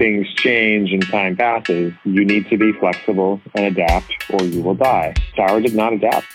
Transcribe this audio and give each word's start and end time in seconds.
Things 0.00 0.32
change 0.36 0.94
and 0.94 1.06
time 1.08 1.36
passes. 1.36 1.92
You 2.04 2.24
need 2.24 2.48
to 2.48 2.56
be 2.56 2.72
flexible 2.72 3.38
and 3.54 3.66
adapt 3.66 4.10
or 4.30 4.42
you 4.46 4.62
will 4.62 4.74
die. 4.74 5.12
Tower 5.36 5.60
did 5.60 5.74
not 5.74 5.92
adapt. 5.92 6.26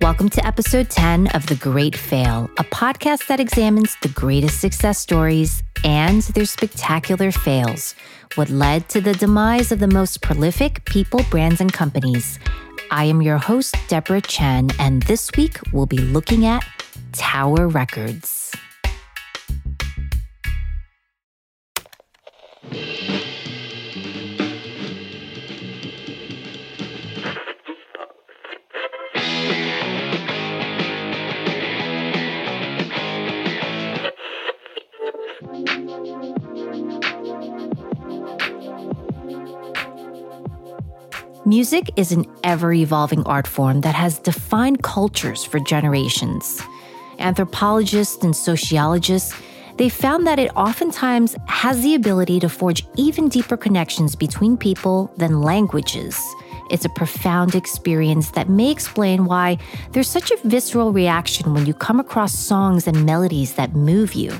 Welcome 0.00 0.28
to 0.28 0.46
episode 0.46 0.90
10 0.90 1.26
of 1.34 1.48
The 1.48 1.56
Great 1.56 1.96
Fail, 1.96 2.48
a 2.56 2.62
podcast 2.62 3.26
that 3.26 3.40
examines 3.40 3.96
the 4.00 4.10
greatest 4.10 4.60
success 4.60 5.00
stories 5.00 5.64
and 5.82 6.22
their 6.22 6.44
spectacular 6.44 7.32
fails, 7.32 7.96
what 8.36 8.48
led 8.48 8.88
to 8.90 9.00
the 9.00 9.14
demise 9.14 9.72
of 9.72 9.80
the 9.80 9.88
most 9.88 10.22
prolific 10.22 10.84
people, 10.84 11.24
brands, 11.30 11.60
and 11.60 11.72
companies. 11.72 12.38
I 12.92 13.06
am 13.06 13.22
your 13.22 13.38
host, 13.38 13.74
Deborah 13.88 14.20
Chen, 14.20 14.68
and 14.78 15.02
this 15.02 15.32
week 15.36 15.58
we'll 15.72 15.86
be 15.86 15.98
looking 15.98 16.46
at 16.46 16.64
Tower 17.10 17.66
Records. 17.66 18.52
Music 41.48 41.90
is 41.96 42.12
an 42.12 42.26
ever 42.44 42.74
evolving 42.74 43.22
art 43.24 43.46
form 43.46 43.80
that 43.80 43.94
has 43.94 44.18
defined 44.18 44.82
cultures 44.82 45.42
for 45.42 45.58
generations. 45.58 46.60
Anthropologists 47.18 48.22
and 48.22 48.36
sociologists, 48.36 49.34
they 49.78 49.88
found 49.88 50.26
that 50.26 50.40
it 50.40 50.50
oftentimes 50.56 51.36
has 51.46 51.82
the 51.82 51.94
ability 51.94 52.40
to 52.40 52.48
forge 52.48 52.84
even 52.96 53.28
deeper 53.28 53.56
connections 53.56 54.16
between 54.16 54.56
people 54.56 55.12
than 55.16 55.40
languages. 55.40 56.20
It's 56.70 56.84
a 56.84 56.90
profound 56.90 57.54
experience 57.54 58.32
that 58.32 58.48
may 58.48 58.70
explain 58.70 59.24
why 59.24 59.56
there's 59.92 60.08
such 60.08 60.30
a 60.30 60.36
visceral 60.44 60.92
reaction 60.92 61.54
when 61.54 61.64
you 61.64 61.72
come 61.72 62.00
across 62.00 62.34
songs 62.34 62.86
and 62.86 63.06
melodies 63.06 63.54
that 63.54 63.74
move 63.74 64.14
you. 64.14 64.32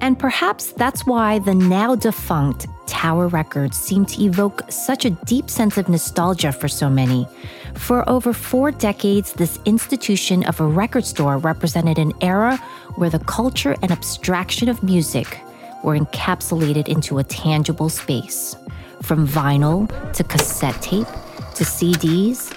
And 0.00 0.18
perhaps 0.18 0.72
that's 0.72 1.06
why 1.06 1.38
the 1.38 1.54
now 1.54 1.96
defunct 1.96 2.66
Tower 2.86 3.28
Records 3.28 3.76
seem 3.76 4.06
to 4.06 4.22
evoke 4.24 4.62
such 4.70 5.04
a 5.04 5.10
deep 5.10 5.50
sense 5.50 5.76
of 5.76 5.88
nostalgia 5.88 6.52
for 6.52 6.68
so 6.68 6.88
many. 6.88 7.26
For 7.74 8.08
over 8.08 8.32
four 8.32 8.70
decades, 8.70 9.32
this 9.32 9.58
institution 9.64 10.44
of 10.44 10.60
a 10.60 10.66
record 10.66 11.04
store 11.04 11.38
represented 11.38 11.98
an 11.98 12.12
era 12.20 12.56
where 12.96 13.10
the 13.10 13.18
culture 13.20 13.76
and 13.82 13.90
abstraction 13.90 14.68
of 14.68 14.82
music 14.82 15.40
were 15.84 15.98
encapsulated 15.98 16.88
into 16.88 17.18
a 17.18 17.24
tangible 17.24 17.88
space. 17.88 18.56
From 19.02 19.26
vinyl 19.26 19.86
to 20.14 20.24
cassette 20.24 20.80
tape 20.80 21.06
to 21.54 21.64
CDs, 21.64 22.52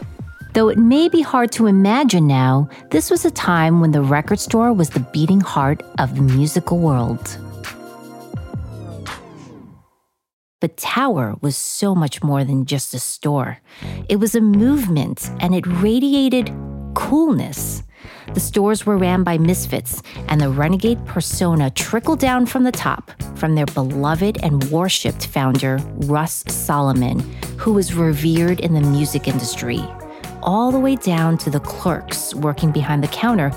Though 0.54 0.70
it 0.70 0.80
may 0.80 1.10
be 1.10 1.22
hard 1.22 1.52
to 1.54 1.68
imagine 1.68 2.26
now, 2.26 2.70
this 2.90 3.12
was 3.12 3.24
a 3.24 3.30
time 3.32 3.82
when 3.82 3.92
the 3.92 4.02
record 4.02 4.40
store 4.40 4.74
was 4.74 4.90
the 4.90 5.00
beating 5.00 5.42
heart 5.42 5.84
of 6.00 6.16
the 6.16 6.24
musical 6.24 6.80
world. 6.80 7.38
But 10.60 10.78
Tower 10.78 11.36
was 11.42 11.56
so 11.56 11.96
much 11.96 12.22
more 12.22 12.44
than 12.44 12.66
just 12.66 12.94
a 12.94 13.00
store. 13.00 13.60
It 14.10 14.18
was 14.18 14.36
a 14.36 14.42
movement 14.42 15.30
and 15.40 15.56
it 15.56 15.66
radiated 15.66 16.54
coolness. 16.96 17.84
The 18.34 18.40
stores 18.40 18.86
were 18.86 18.98
ran 18.98 19.24
by 19.24 19.38
misfits, 19.38 20.02
and 20.28 20.40
the 20.40 20.50
renegade 20.50 21.04
persona 21.06 21.70
trickled 21.72 22.20
down 22.20 22.46
from 22.46 22.64
the 22.64 22.72
top 22.72 23.12
from 23.36 23.56
their 23.56 23.66
beloved 23.66 24.38
and 24.44 24.64
worshipped 24.66 25.28
founder, 25.28 25.80
Russ 26.08 26.44
Solomon, 26.48 27.20
who 27.58 27.74
was 27.74 27.94
revered 27.94 28.60
in 28.60 28.74
the 28.74 28.82
music 28.82 29.28
industry 29.28 29.84
all 30.44 30.72
the 30.72 30.80
way 30.80 30.96
down 30.96 31.38
to 31.38 31.50
the 31.50 31.60
clerks 31.60 32.34
working 32.34 32.72
behind 32.72 33.04
the 33.04 33.08
counter 33.10 33.50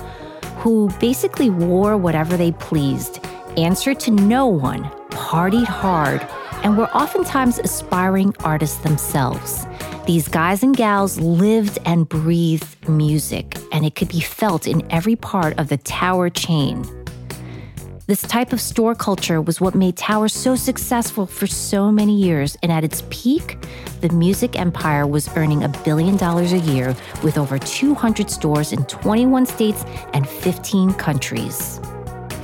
who 0.57 0.89
basically 0.99 1.49
wore 1.49 1.97
whatever 1.97 2.37
they 2.37 2.51
pleased, 2.53 3.19
answered 3.57 3.99
to 3.99 4.11
no 4.11 4.47
one, 4.47 4.83
partied 5.09 5.65
hard, 5.65 6.25
and 6.63 6.77
were 6.77 6.89
oftentimes 6.91 7.59
aspiring 7.59 8.33
artists 8.43 8.77
themselves. 8.77 9.67
These 10.07 10.27
guys 10.27 10.63
and 10.63 10.75
gals 10.75 11.19
lived 11.19 11.77
and 11.85 12.09
breathed 12.09 12.89
music, 12.89 13.57
and 13.71 13.85
it 13.85 13.95
could 13.95 14.09
be 14.09 14.21
felt 14.21 14.67
in 14.67 14.89
every 14.91 15.15
part 15.15 15.59
of 15.59 15.69
the 15.69 15.77
tower 15.77 16.29
chain. 16.29 16.83
This 18.05 18.21
type 18.21 18.51
of 18.51 18.59
store 18.59 18.95
culture 18.95 19.41
was 19.41 19.61
what 19.61 19.75
made 19.75 19.95
Tower 19.95 20.27
so 20.27 20.55
successful 20.55 21.25
for 21.25 21.47
so 21.47 21.89
many 21.89 22.13
years, 22.17 22.57
and 22.61 22.69
at 22.69 22.83
its 22.83 23.01
peak, 23.09 23.57
the 24.01 24.09
music 24.09 24.59
empire 24.59 25.07
was 25.07 25.29
earning 25.37 25.63
a 25.63 25.69
billion 25.85 26.17
dollars 26.17 26.51
a 26.51 26.59
year 26.59 26.93
with 27.23 27.37
over 27.37 27.57
200 27.57 28.29
stores 28.29 28.73
in 28.73 28.83
21 28.87 29.45
states 29.45 29.85
and 30.13 30.27
15 30.27 30.93
countries. 30.95 31.79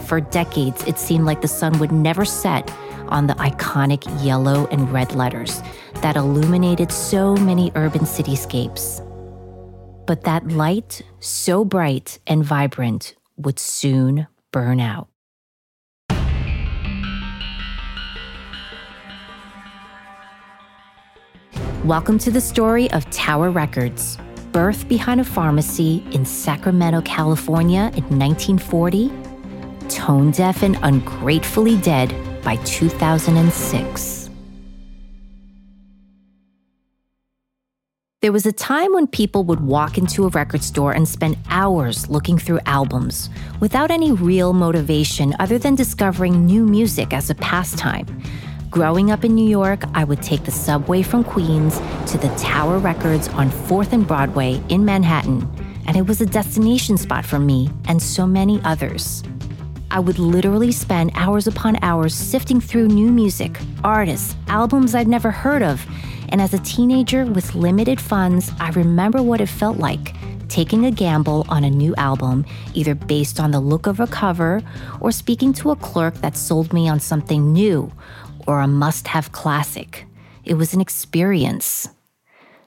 For 0.05 0.21
decades, 0.21 0.81
it 0.85 0.97
seemed 0.97 1.25
like 1.25 1.41
the 1.41 1.49
sun 1.49 1.77
would 1.79 1.91
never 1.91 2.23
set 2.23 2.71
on 3.07 3.27
the 3.27 3.33
iconic 3.35 4.03
yellow 4.23 4.67
and 4.67 4.91
red 4.91 5.15
letters 5.15 5.61
that 6.01 6.15
illuminated 6.15 6.91
so 6.91 7.35
many 7.35 7.71
urban 7.75 8.01
cityscapes. 8.01 9.05
But 10.05 10.23
that 10.23 10.47
light, 10.47 11.01
so 11.19 11.65
bright 11.65 12.19
and 12.27 12.43
vibrant, 12.43 13.15
would 13.37 13.59
soon 13.59 14.27
burn 14.51 14.79
out. 14.79 15.07
Welcome 21.85 22.19
to 22.19 22.31
the 22.31 22.41
story 22.41 22.91
of 22.91 23.09
Tower 23.09 23.51
Records, 23.51 24.17
birth 24.51 24.87
behind 24.87 25.21
a 25.21 25.23
pharmacy 25.23 26.03
in 26.11 26.25
Sacramento, 26.25 27.01
California 27.01 27.91
in 27.95 28.19
1940, 28.19 29.11
tone 29.87 30.31
deaf 30.31 30.61
and 30.61 30.77
ungratefully 30.81 31.77
dead 31.77 32.13
by 32.49 32.55
2006. 32.63 34.29
There 38.23 38.31
was 38.31 38.47
a 38.47 38.51
time 38.51 38.91
when 38.91 39.05
people 39.05 39.43
would 39.43 39.59
walk 39.59 39.99
into 39.99 40.25
a 40.25 40.29
record 40.29 40.63
store 40.63 40.91
and 40.91 41.07
spend 41.07 41.37
hours 41.49 42.09
looking 42.09 42.39
through 42.39 42.59
albums 42.65 43.29
without 43.59 43.91
any 43.91 44.13
real 44.13 44.53
motivation 44.53 45.35
other 45.39 45.59
than 45.59 45.75
discovering 45.75 46.47
new 46.47 46.65
music 46.65 47.13
as 47.13 47.29
a 47.29 47.35
pastime. 47.35 48.07
Growing 48.71 49.11
up 49.11 49.23
in 49.23 49.35
New 49.35 49.47
York, 49.47 49.83
I 49.93 50.03
would 50.03 50.23
take 50.23 50.43
the 50.43 50.51
subway 50.51 51.03
from 51.03 51.23
Queens 51.23 51.77
to 52.11 52.17
the 52.17 52.33
Tower 52.35 52.79
Records 52.79 53.27
on 53.27 53.51
4th 53.51 53.93
and 53.93 54.07
Broadway 54.07 54.59
in 54.69 54.83
Manhattan, 54.83 55.47
and 55.85 55.95
it 55.95 56.07
was 56.07 56.19
a 56.19 56.25
destination 56.25 56.97
spot 56.97 57.27
for 57.27 57.37
me 57.37 57.69
and 57.87 58.01
so 58.01 58.25
many 58.25 58.59
others. 58.63 59.21
I 59.91 59.99
would 59.99 60.19
literally 60.19 60.71
spend 60.71 61.11
hours 61.15 61.47
upon 61.47 61.77
hours 61.81 62.13
sifting 62.13 62.61
through 62.61 62.89
new 62.89 63.11
music, 63.11 63.59
artists, 63.83 64.35
albums 64.47 64.93
I'd 64.93 65.07
never 65.07 65.31
heard 65.31 65.63
of, 65.63 65.83
and 66.29 66.39
as 66.39 66.53
a 66.53 66.59
teenager 66.59 67.25
with 67.25 67.55
limited 67.55 67.99
funds, 67.99 68.51
I 68.59 68.69
remember 68.69 69.23
what 69.23 69.41
it 69.41 69.49
felt 69.49 69.77
like 69.77 70.13
taking 70.47 70.85
a 70.85 70.91
gamble 70.91 71.45
on 71.49 71.63
a 71.63 71.69
new 71.69 71.95
album, 71.95 72.45
either 72.73 72.95
based 72.95 73.39
on 73.39 73.51
the 73.51 73.59
look 73.59 73.87
of 73.87 73.99
a 73.99 74.07
cover 74.07 74.61
or 74.99 75.11
speaking 75.11 75.53
to 75.53 75.71
a 75.71 75.75
clerk 75.75 76.15
that 76.15 76.35
sold 76.35 76.73
me 76.73 76.89
on 76.89 76.99
something 76.99 77.53
new 77.53 77.91
or 78.47 78.59
a 78.59 78.67
must 78.67 79.07
have 79.07 79.31
classic. 79.31 80.05
It 80.43 80.55
was 80.55 80.73
an 80.73 80.81
experience. 80.81 81.87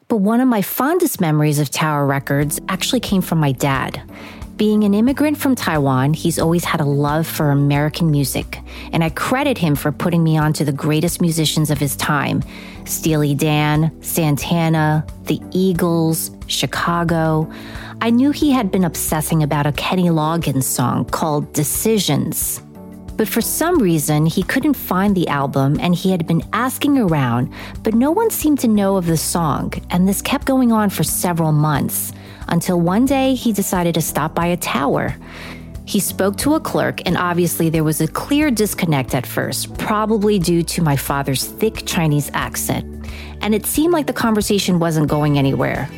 But 0.08 0.19
one 0.19 0.40
of 0.40 0.48
my 0.48 0.62
fondest 0.62 1.20
memories 1.20 1.58
of 1.58 1.70
Tower 1.70 2.06
Records 2.06 2.60
actually 2.69 3.00
came 3.00 3.22
from 3.22 3.38
my 3.38 3.52
dad. 3.52 4.00
Being 4.56 4.84
an 4.84 4.93
immigrant 4.93 5.38
from 5.38 5.54
Taiwan, 5.54 6.12
he's 6.12 6.38
always 6.38 6.64
had 6.64 6.81
a 6.81 6.84
love 6.84 7.26
for 7.26 7.50
American 7.50 8.10
music, 8.10 8.60
and 8.93 9.02
I 9.02 9.08
credit 9.08 9.56
him 9.56 9.75
for 9.75 9.90
putting 9.90 10.22
me 10.22 10.37
on 10.37 10.52
to 10.54 10.64
the 10.64 10.72
greatest 10.72 11.20
musicians 11.20 11.70
of 11.70 11.78
his 11.78 11.96
time 11.96 12.43
Steely 12.84 13.34
Dan, 13.34 13.90
Santana, 14.02 15.06
the 15.25 15.40
Eagles, 15.52 16.31
Chicago. 16.49 17.50
I 18.00 18.10
knew 18.10 18.31
he 18.31 18.50
had 18.50 18.70
been 18.70 18.84
obsessing 18.84 19.43
about 19.43 19.66
a 19.66 19.72
Kenny 19.72 20.08
Loggins 20.08 20.64
song 20.64 21.06
called 21.06 21.52
Decisions. 21.52 22.60
But 23.22 23.28
for 23.28 23.40
some 23.40 23.78
reason, 23.78 24.26
he 24.26 24.42
couldn't 24.42 24.74
find 24.74 25.14
the 25.14 25.28
album 25.28 25.78
and 25.78 25.94
he 25.94 26.10
had 26.10 26.26
been 26.26 26.42
asking 26.52 26.98
around, 26.98 27.52
but 27.84 27.94
no 27.94 28.10
one 28.10 28.30
seemed 28.30 28.58
to 28.58 28.66
know 28.66 28.96
of 28.96 29.06
the 29.06 29.16
song, 29.16 29.74
and 29.90 30.08
this 30.08 30.20
kept 30.20 30.44
going 30.44 30.72
on 30.72 30.90
for 30.90 31.04
several 31.04 31.52
months 31.52 32.12
until 32.48 32.80
one 32.80 33.06
day 33.06 33.36
he 33.36 33.52
decided 33.52 33.94
to 33.94 34.00
stop 34.00 34.34
by 34.34 34.46
a 34.46 34.56
tower. 34.56 35.14
He 35.84 36.00
spoke 36.00 36.36
to 36.38 36.56
a 36.56 36.60
clerk, 36.60 37.00
and 37.06 37.16
obviously 37.16 37.70
there 37.70 37.84
was 37.84 38.00
a 38.00 38.08
clear 38.08 38.50
disconnect 38.50 39.14
at 39.14 39.24
first, 39.24 39.78
probably 39.78 40.40
due 40.40 40.64
to 40.64 40.82
my 40.82 40.96
father's 40.96 41.44
thick 41.44 41.86
Chinese 41.86 42.28
accent. 42.34 43.06
And 43.40 43.54
it 43.54 43.66
seemed 43.66 43.92
like 43.92 44.08
the 44.08 44.12
conversation 44.12 44.80
wasn't 44.80 45.06
going 45.06 45.38
anywhere. 45.38 45.88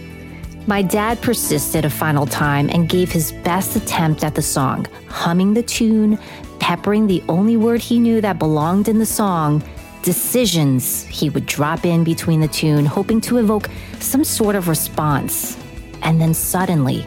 My 0.66 0.80
dad 0.80 1.20
persisted 1.20 1.84
a 1.84 1.90
final 1.90 2.24
time 2.26 2.70
and 2.70 2.88
gave 2.88 3.12
his 3.12 3.32
best 3.44 3.76
attempt 3.76 4.24
at 4.24 4.34
the 4.34 4.40
song, 4.40 4.86
humming 5.08 5.52
the 5.52 5.62
tune, 5.62 6.18
peppering 6.64 7.06
the 7.06 7.22
only 7.28 7.58
word 7.58 7.78
he 7.78 7.98
knew 7.98 8.22
that 8.22 8.38
belonged 8.38 8.88
in 8.88 8.98
the 8.98 9.04
song 9.04 9.62
decisions 10.02 11.04
he 11.08 11.28
would 11.28 11.44
drop 11.44 11.84
in 11.84 12.02
between 12.02 12.40
the 12.40 12.48
tune, 12.48 12.86
hoping 12.86 13.20
to 13.20 13.36
evoke 13.36 13.68
some 14.00 14.24
sort 14.24 14.56
of 14.56 14.66
response. 14.66 15.58
And 16.00 16.18
then 16.18 16.32
suddenly, 16.32 17.06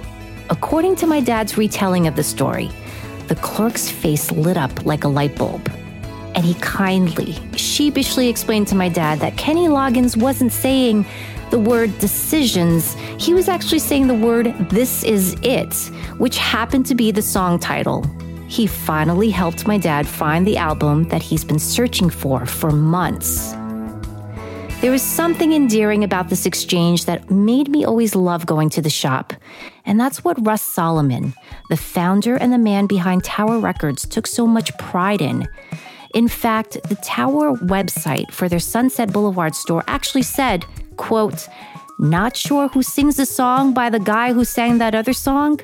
according 0.52 0.96
to 0.98 1.08
my 1.08 1.22
dad's 1.22 1.58
retelling 1.58 2.06
of 2.06 2.16
the 2.16 2.22
story, 2.22 2.70
the 3.30 3.36
clerk's 3.38 3.90
face 3.90 4.32
lit 4.32 4.58
up 4.58 4.86
like 4.86 5.06
a 5.06 5.08
light 5.08 5.36
bulb. 5.36 5.72
And 6.36 6.46
he 6.46 6.54
kindly, 6.62 7.34
sheepishly 7.58 8.30
explained 8.30 8.68
to 8.68 8.76
my 8.76 8.90
dad 8.90 9.22
that 9.22 9.38
Kenny 9.38 9.66
Loggins 9.66 10.16
wasn't 10.16 10.52
saying 10.52 11.04
the 11.50 11.58
word 11.58 11.98
decisions, 11.98 12.94
he 13.18 13.34
was 13.34 13.50
actually 13.50 13.80
saying 13.80 14.06
the 14.06 14.14
word 14.14 14.54
this 14.70 15.04
is 15.04 15.36
it, 15.42 15.74
which 16.20 16.38
happened 16.38 16.86
to 16.86 16.94
be 16.94 17.10
the 17.10 17.24
song 17.24 17.58
title. 17.58 18.06
He 18.48 18.66
finally 18.66 19.30
helped 19.30 19.68
my 19.68 19.78
dad 19.78 20.08
find 20.08 20.48
the 20.48 20.58
album 20.58 21.10
that 21.10 21.22
he's 21.22 21.44
been 21.44 21.60
searching 21.60 22.10
for 22.10 22.46
for 22.46 22.72
months. 22.72 23.54
There 24.80 24.92
was 24.92 25.02
something 25.02 25.54
endearing 25.54 26.04
about 26.04 26.30
this 26.30 26.46
exchange 26.46 27.06
that 27.06 27.32
made 27.32 27.68
me 27.68 27.84
always 27.84 28.16
love 28.16 28.46
going 28.46 28.70
to 28.70 28.82
the 28.82 28.92
shop. 28.92 29.34
And 29.86 30.00
that's 30.00 30.24
what 30.24 30.46
Russ 30.46 30.62
Solomon, 30.62 31.34
the 31.70 31.78
founder 31.78 32.36
and 32.36 32.54
the 32.54 32.60
man 32.60 32.86
behind 32.86 33.24
Tower 33.24 33.60
Records, 33.60 34.08
took 34.08 34.28
so 34.28 34.46
much 34.46 34.78
pride 34.78 35.22
in. 35.22 35.48
In 36.14 36.28
fact, 36.28 36.78
the 36.90 36.96
Tower 36.98 37.58
website 37.58 38.32
for 38.32 38.48
their 38.48 38.60
Sunset 38.60 39.12
Boulevard 39.12 39.56
store 39.56 39.84
actually 39.88 40.22
said, 40.22 40.64
quote, 40.96 41.50
not 42.00 42.38
sure 42.38 42.68
who 42.68 42.84
sings 42.84 43.18
the 43.18 43.26
song 43.26 43.74
by 43.74 43.90
the 43.90 44.00
guy 44.00 44.34
who 44.34 44.46
sang 44.46 44.78
that 44.78 44.96
other 44.96 45.14
song? 45.14 45.60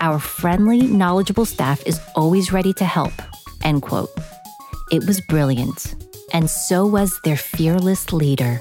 Our 0.00 0.18
friendly, 0.18 0.82
knowledgeable 0.82 1.46
staff 1.46 1.82
is 1.86 2.00
always 2.14 2.52
ready 2.52 2.72
to 2.74 2.84
help. 2.84 3.12
End 3.62 3.82
quote. 3.82 4.10
It 4.90 5.06
was 5.06 5.20
brilliant 5.28 5.94
and 6.34 6.50
so 6.50 6.84
was 6.84 7.20
their 7.20 7.36
fearless 7.36 8.12
leader. 8.12 8.60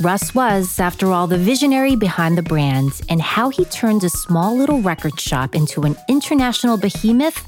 Russ 0.00 0.32
was, 0.32 0.78
after 0.78 1.08
all, 1.08 1.26
the 1.26 1.36
visionary 1.36 1.96
behind 1.96 2.38
the 2.38 2.42
brand, 2.42 3.00
and 3.08 3.20
how 3.20 3.48
he 3.48 3.64
turned 3.64 4.04
a 4.04 4.08
small 4.08 4.56
little 4.56 4.80
record 4.80 5.18
shop 5.20 5.56
into 5.56 5.82
an 5.82 5.96
international 6.08 6.76
behemoth, 6.76 7.44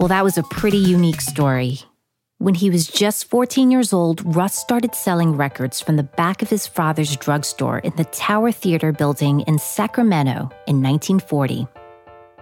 well, 0.00 0.08
that 0.08 0.24
was 0.24 0.38
a 0.38 0.42
pretty 0.44 0.78
unique 0.78 1.20
story. 1.20 1.80
When 2.42 2.54
he 2.54 2.70
was 2.70 2.88
just 2.88 3.30
14 3.30 3.70
years 3.70 3.92
old, 3.92 4.34
Russ 4.34 4.56
started 4.56 4.96
selling 4.96 5.36
records 5.36 5.80
from 5.80 5.94
the 5.94 6.02
back 6.02 6.42
of 6.42 6.50
his 6.50 6.66
father's 6.66 7.16
drugstore 7.16 7.78
in 7.78 7.94
the 7.94 8.04
Tower 8.06 8.50
Theater 8.50 8.90
building 8.90 9.42
in 9.42 9.60
Sacramento 9.60 10.50
in 10.66 10.82
1940. 10.82 11.68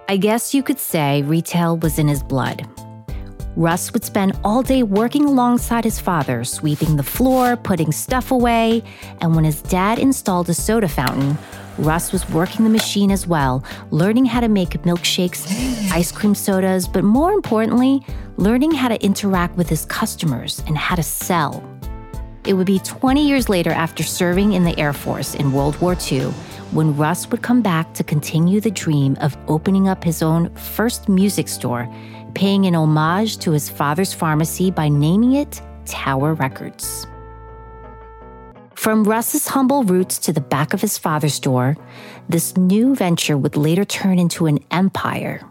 I 0.08 0.17
guess 0.17 0.55
you 0.55 0.62
could 0.62 0.79
say 0.79 1.20
retail 1.20 1.76
was 1.76 1.99
in 1.99 2.08
his 2.08 2.23
blood. 2.23 2.67
Russ 3.56 3.93
would 3.93 4.05
spend 4.05 4.38
all 4.44 4.62
day 4.62 4.82
working 4.82 5.25
alongside 5.25 5.85
his 5.85 5.99
father, 5.99 6.44
sweeping 6.44 6.97
the 6.97 7.02
floor, 7.02 7.56
putting 7.56 7.91
stuff 7.91 8.31
away, 8.31 8.82
and 9.20 9.35
when 9.35 9.44
his 9.44 9.61
dad 9.62 9.99
installed 9.99 10.49
a 10.49 10.55
soda 10.55 10.88
fountain, 10.88 11.37
Russ 11.79 12.12
was 12.12 12.29
working 12.31 12.64
the 12.64 12.70
machine 12.70 13.11
as 13.11 13.26
well, 13.26 13.64
learning 13.91 14.26
how 14.26 14.41
to 14.41 14.49
make 14.49 14.70
milkshakes, 14.82 15.47
ice 15.93 16.12
cream 16.12 16.35
sodas, 16.35 16.87
but 16.87 17.02
more 17.02 17.32
importantly, 17.32 18.05
learning 18.37 18.70
how 18.70 18.88
to 18.88 19.02
interact 19.05 19.56
with 19.56 19.69
his 19.69 19.85
customers 19.87 20.62
and 20.67 20.79
how 20.79 20.94
to 20.94 21.02
sell. 21.02 21.64
It 22.47 22.55
would 22.55 22.67
be 22.67 22.79
20 22.79 23.26
years 23.26 23.49
later 23.49 23.70
after 23.70 24.02
serving 24.02 24.52
in 24.52 24.64
the 24.64 24.79
Air 24.79 24.93
Force 24.93 25.35
in 25.35 25.52
World 25.52 25.81
War 25.81 25.97
II 26.11 26.32
when 26.73 26.97
Russ 26.97 27.29
would 27.31 27.43
come 27.43 27.62
back 27.62 27.93
to 27.94 28.05
continue 28.05 28.61
the 28.61 28.70
dream 28.70 29.17
of 29.20 29.37
opening 29.49 29.88
up 29.88 30.05
his 30.05 30.23
own 30.23 30.55
first 30.55 31.08
music 31.08 31.49
store 31.49 31.93
paying 32.31 32.67
an 32.67 32.75
homage 32.75 33.38
to 33.38 33.50
his 33.53 33.69
father's 33.69 34.12
pharmacy 34.12 34.71
by 34.71 34.88
naming 34.88 35.32
it 35.32 35.61
Tower 35.87 36.35
Records. 36.35 37.06
From 38.75 39.05
Russ's 39.05 39.47
humble 39.47 39.85
roots 39.85 40.19
to 40.21 40.32
the 40.32 40.41
back 40.41 40.73
of 40.73 40.81
his 40.81 40.97
father's 40.97 41.35
store, 41.35 41.77
this 42.29 42.56
new 42.56 42.94
venture 42.94 43.37
would 43.37 43.56
later 43.56 43.85
turn 43.85 44.19
into 44.19 44.47
an 44.47 44.59
empire. 44.71 45.43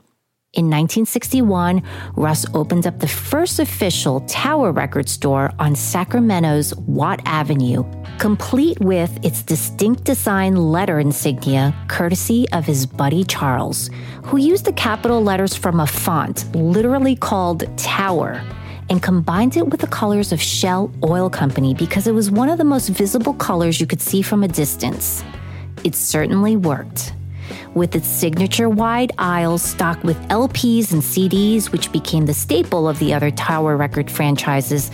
In 0.54 0.66
1961, 0.66 1.84
Russ 2.16 2.44
opened 2.56 2.88
up 2.88 2.98
the 2.98 3.08
first 3.08 3.60
official 3.60 4.22
Tower 4.22 4.72
record 4.72 5.08
store 5.08 5.52
on 5.60 5.76
Sacramento's 5.76 6.74
Watt 6.76 7.22
Avenue, 7.26 7.84
complete 8.18 8.80
with 8.80 9.24
its 9.24 9.44
distinct 9.44 10.06
design 10.06 10.56
letter 10.56 11.00
insignia, 11.00 11.76
courtesy 11.88 12.50
of 12.52 12.66
his 12.66 12.88
buddy 12.88 13.24
Charles, 13.24 13.92
who 14.24 14.38
used 14.38 14.66
the 14.66 14.74
capital 14.74 15.22
letters 15.22 15.54
from 15.54 15.82
a 15.82 15.86
font 15.86 16.52
literally 16.56 17.16
called 17.16 17.78
Tower 17.78 18.42
and 18.90 19.04
combined 19.04 19.56
it 19.56 19.68
with 19.68 19.82
the 19.82 19.88
colors 19.88 20.32
of 20.32 20.42
Shell 20.42 20.92
Oil 21.04 21.30
Company 21.30 21.76
because 21.76 22.08
it 22.08 22.14
was 22.16 22.32
one 22.32 22.50
of 22.50 22.58
the 22.58 22.64
most 22.64 22.90
visible 22.90 23.36
colors 23.36 23.80
you 23.80 23.86
could 23.86 24.02
see 24.02 24.24
from 24.24 24.44
a 24.44 24.48
distance. 24.48 25.24
It 25.84 25.94
certainly 25.94 26.56
worked 26.56 27.14
with 27.74 27.96
its 27.96 28.08
signature 28.08 28.70
wide 28.70 29.12
aisles 29.18 29.62
stocked 29.62 30.04
with 30.04 30.18
LPs 30.30 30.92
and 30.92 31.02
CDs, 31.02 31.72
which 31.72 31.92
became 31.92 32.26
the 32.26 32.34
staple 32.34 32.88
of 32.88 33.00
the 33.00 33.14
other 33.14 33.32
Tower 33.32 33.78
record 33.78 34.10
franchises. 34.10 34.92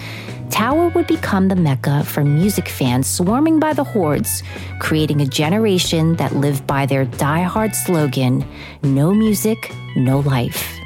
Tower 0.49 0.89
would 0.89 1.07
become 1.07 1.47
the 1.47 1.55
mecca 1.55 2.03
for 2.03 2.23
music 2.23 2.69
fans 2.69 3.07
swarming 3.07 3.59
by 3.59 3.73
the 3.73 3.83
hordes, 3.83 4.43
creating 4.79 5.21
a 5.21 5.25
generation 5.25 6.15
that 6.17 6.35
lived 6.35 6.65
by 6.67 6.85
their 6.85 7.05
die-hard 7.05 7.75
slogan 7.75 8.45
no 8.83 9.13
music, 9.13 9.73
no 9.95 10.19
life. 10.19 10.77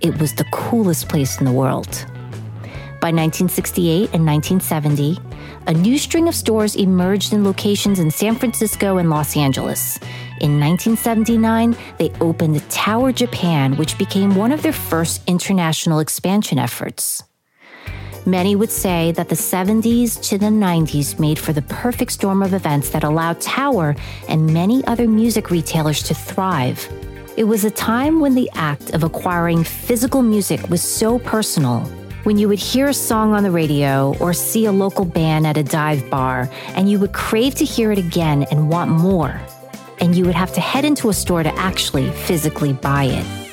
It 0.00 0.18
was 0.20 0.34
the 0.34 0.44
coolest 0.52 1.08
place 1.08 1.38
in 1.38 1.44
the 1.44 1.52
world. 1.52 1.88
By 3.00 3.12
1968 3.12 4.14
and 4.14 4.26
1970, 4.26 5.18
a 5.66 5.74
new 5.74 5.98
string 5.98 6.28
of 6.28 6.34
stores 6.34 6.76
emerged 6.76 7.32
in 7.32 7.44
locations 7.44 7.98
in 7.98 8.10
San 8.10 8.34
Francisco 8.36 8.96
and 8.96 9.10
Los 9.10 9.36
Angeles. 9.36 9.98
In 10.40 10.60
1979, 10.60 11.76
they 11.98 12.12
opened 12.20 12.68
Tower 12.70 13.10
Japan, 13.10 13.76
which 13.76 13.98
became 13.98 14.36
one 14.36 14.52
of 14.52 14.62
their 14.62 14.72
first 14.72 15.20
international 15.26 15.98
expansion 15.98 16.60
efforts. 16.60 17.24
Many 18.24 18.54
would 18.54 18.70
say 18.70 19.10
that 19.12 19.28
the 19.28 19.34
70s 19.34 20.22
to 20.28 20.38
the 20.38 20.46
90s 20.46 21.18
made 21.18 21.40
for 21.40 21.52
the 21.52 21.62
perfect 21.62 22.12
storm 22.12 22.42
of 22.42 22.54
events 22.54 22.90
that 22.90 23.02
allowed 23.02 23.40
Tower 23.40 23.96
and 24.28 24.52
many 24.52 24.84
other 24.86 25.08
music 25.08 25.50
retailers 25.50 26.04
to 26.04 26.14
thrive. 26.14 26.88
It 27.36 27.44
was 27.44 27.64
a 27.64 27.70
time 27.70 28.20
when 28.20 28.36
the 28.36 28.50
act 28.54 28.94
of 28.94 29.02
acquiring 29.02 29.64
physical 29.64 30.22
music 30.22 30.68
was 30.68 30.82
so 30.82 31.18
personal. 31.18 31.80
When 32.22 32.38
you 32.38 32.46
would 32.46 32.60
hear 32.60 32.88
a 32.88 32.94
song 32.94 33.32
on 33.32 33.42
the 33.42 33.50
radio 33.50 34.14
or 34.18 34.32
see 34.32 34.66
a 34.66 34.72
local 34.72 35.04
band 35.04 35.48
at 35.48 35.56
a 35.56 35.64
dive 35.64 36.08
bar, 36.10 36.48
and 36.76 36.88
you 36.88 37.00
would 37.00 37.12
crave 37.12 37.56
to 37.56 37.64
hear 37.64 37.90
it 37.90 37.98
again 37.98 38.44
and 38.50 38.68
want 38.68 38.90
more 38.90 39.40
and 40.00 40.14
you 40.14 40.24
would 40.24 40.34
have 40.34 40.52
to 40.54 40.60
head 40.60 40.84
into 40.84 41.08
a 41.08 41.14
store 41.14 41.42
to 41.42 41.54
actually 41.58 42.10
physically 42.10 42.72
buy 42.72 43.04
it. 43.04 43.48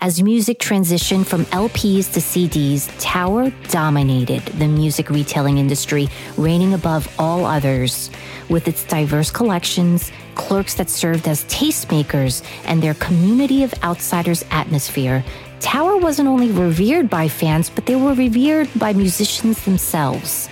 As 0.00 0.22
music 0.22 0.60
transitioned 0.60 1.26
from 1.26 1.44
LPs 1.46 2.12
to 2.12 2.20
CDs, 2.20 2.88
Tower 3.00 3.50
dominated 3.68 4.44
the 4.44 4.68
music 4.68 5.10
retailing 5.10 5.58
industry, 5.58 6.08
reigning 6.36 6.72
above 6.72 7.12
all 7.18 7.44
others. 7.44 8.08
With 8.48 8.68
its 8.68 8.84
diverse 8.84 9.32
collections, 9.32 10.12
clerks 10.36 10.74
that 10.74 10.88
served 10.88 11.26
as 11.26 11.44
tastemakers, 11.46 12.44
and 12.64 12.80
their 12.80 12.94
community 12.94 13.64
of 13.64 13.74
outsiders 13.82 14.44
atmosphere, 14.52 15.24
Tower 15.58 15.96
wasn't 15.96 16.28
only 16.28 16.52
revered 16.52 17.10
by 17.10 17.26
fans, 17.26 17.68
but 17.68 17.86
they 17.86 17.96
were 17.96 18.14
revered 18.14 18.68
by 18.76 18.92
musicians 18.92 19.64
themselves. 19.64 20.48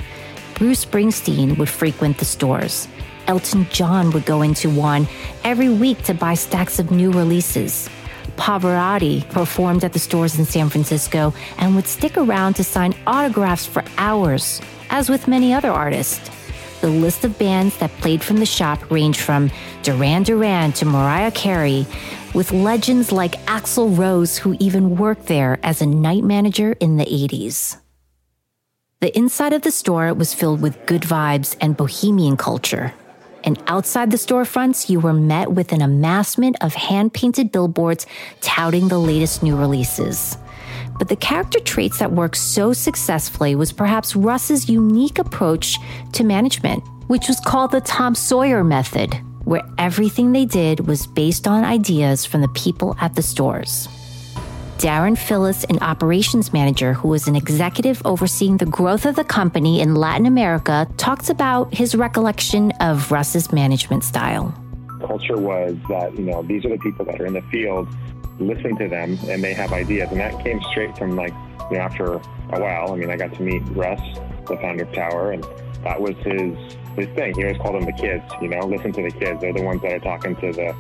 Bruce 0.57 0.85
Springsteen 0.85 1.57
would 1.57 1.69
frequent 1.69 2.19
the 2.19 2.25
stores. 2.25 2.89
Elton 3.27 3.67
John 3.71 4.11
would 4.13 4.25
go 4.25 4.43
into 4.43 4.71
one 4.71 5.07
every 5.45 5.69
week 5.69 6.03
to 6.05 6.15
buy 6.15 6.35
stacks 6.35 6.79
of 6.79 6.91
new 6.91 7.11
releases. 7.11 7.89
Pavarotti 8.37 9.29
performed 9.31 9.85
at 9.85 9.93
the 9.93 9.99
stores 9.99 10.39
in 10.39 10.45
San 10.45 10.69
Francisco 10.69 11.35
and 11.59 11.75
would 11.75 11.87
stick 11.87 12.17
around 12.17 12.55
to 12.55 12.65
sign 12.65 12.95
autographs 13.07 13.67
for 13.67 13.83
hours, 13.99 14.61
as 14.91 15.09
with 15.09 15.29
many 15.29 15.53
other 15.53 15.71
artists. 15.71 16.31
The 16.81 16.89
list 16.89 17.25
of 17.25 17.39
bands 17.39 17.77
that 17.79 17.91
played 17.99 18.23
from 18.23 18.37
the 18.37 18.47
shop 18.47 18.91
ranged 18.91 19.21
from 19.21 19.51
Duran 19.83 20.23
Duran 20.25 20.73
to 20.73 20.85
Mariah 20.85 21.31
Carey, 21.31 21.87
with 22.35 22.53
legends 22.53 23.13
like 23.13 23.33
Axl 23.47 23.97
Rose, 23.97 24.37
who 24.37 24.57
even 24.61 24.97
worked 24.97 25.27
there 25.27 25.59
as 25.63 25.81
a 25.81 25.87
night 25.87 26.23
manager 26.23 26.73
in 26.81 26.99
the 26.99 27.07
80s. 27.07 27.79
The 29.01 29.17
inside 29.17 29.53
of 29.53 29.63
the 29.63 29.71
store 29.71 30.13
was 30.13 30.35
filled 30.35 30.61
with 30.61 30.85
good 30.87 31.03
vibes 31.03 31.57
and 31.61 31.77
bohemian 31.77 32.37
culture 32.37 32.93
and 33.47 33.63
outside 33.69 34.11
the 34.11 34.17
storefronts, 34.17 34.91
you 34.91 34.99
were 34.99 35.13
met 35.13 35.53
with 35.53 35.73
an 35.73 35.81
amassment 35.81 36.57
of 36.61 36.75
hand 36.75 37.15
painted 37.15 37.53
billboards 37.53 38.05
touting 38.41 38.89
the 38.89 38.99
latest 38.99 39.43
new 39.43 39.57
releases. 39.57 40.37
But 40.99 41.09
the 41.09 41.17
character 41.17 41.61
traits 41.61 42.01
that 42.01 42.13
worked 42.13 42.37
so 42.37 42.73
successfully 42.73 43.55
was 43.55 43.73
perhaps 43.73 44.17
Russ's 44.17 44.69
unique 44.69 45.21
approach 45.21 45.79
to 46.13 46.25
management, 46.25 46.83
which 47.07 47.29
was 47.29 47.39
called 47.41 47.71
the 47.71 47.81
Tom 47.81 48.17
Sawyer 48.17 48.65
method, 48.65 49.15
where 49.45 49.63
everything 49.79 50.33
they 50.33 50.45
did 50.45 50.89
was 50.89 51.07
based 51.07 51.47
on 51.47 51.65
ideas 51.65 52.27
from 52.27 52.41
the 52.41 52.49
people 52.49 52.97
at 53.01 53.15
the 53.15 53.23
stores. 53.23 53.89
Darren 54.79 55.17
Phillips, 55.17 55.65
an 55.65 55.79
operations 55.79 56.53
manager 56.53 56.93
who 56.93 57.09
was 57.09 57.27
an 57.27 57.35
executive 57.35 58.03
overseeing 58.05 58.59
the 58.59 58.67
growth 58.67 59.07
of 59.07 59.17
the 59.17 59.25
company 59.25 59.81
in 59.81 59.95
Latin 59.95 60.27
America, 60.27 60.87
talks 60.99 61.31
about 61.31 61.73
his 61.73 61.95
recollection 61.95 62.73
of 62.73 63.11
Russ's 63.11 63.51
management 63.53 64.05
style. 64.05 64.55
Culture 65.01 65.39
was 65.39 65.77
that, 65.89 66.15
you 66.19 66.25
know, 66.25 66.43
these 66.43 66.65
are 66.67 66.69
the 66.69 66.79
people 66.79 67.07
that 67.07 67.19
are 67.19 67.25
in 67.25 67.33
the 67.33 67.43
field, 67.43 67.89
listen 68.39 68.77
to 68.77 68.87
them, 68.87 69.19
and 69.29 69.43
they 69.43 69.55
have 69.55 69.73
ideas. 69.73 70.11
And 70.11 70.21
that 70.21 70.45
came 70.45 70.61
straight 70.71 70.97
from, 70.99 71.17
like, 71.17 71.33
you 71.71 71.79
know, 71.79 71.83
after 71.83 72.13
a 72.15 72.61
while. 72.61 72.93
I 72.93 72.97
mean, 72.97 73.11
I 73.11 73.17
got 73.17 73.33
to 73.35 73.43
meet 73.43 73.63
Russ, 73.71 74.01
the 74.47 74.59
founder 74.59 74.85
of 74.85 74.93
Tower, 74.93 75.33
and 75.33 75.43
that 75.85 76.01
was 76.01 76.17
his 76.19 76.55
his 76.97 77.07
thing. 77.15 77.35
He 77.35 77.43
always 77.45 77.59
called 77.59 77.77
them 77.77 77.85
the 77.85 77.93
kids, 77.93 78.25
you 78.43 78.49
know, 78.49 78.61
listen 78.61 78.93
to 78.93 79.03
the 79.03 79.11
kids. 79.11 79.41
They're 79.41 79.53
the 79.53 79.63
ones 79.63 79.83
that 79.83 79.93
are 79.93 80.01
talking 80.01 80.35
to 80.37 80.53
the 80.53 80.75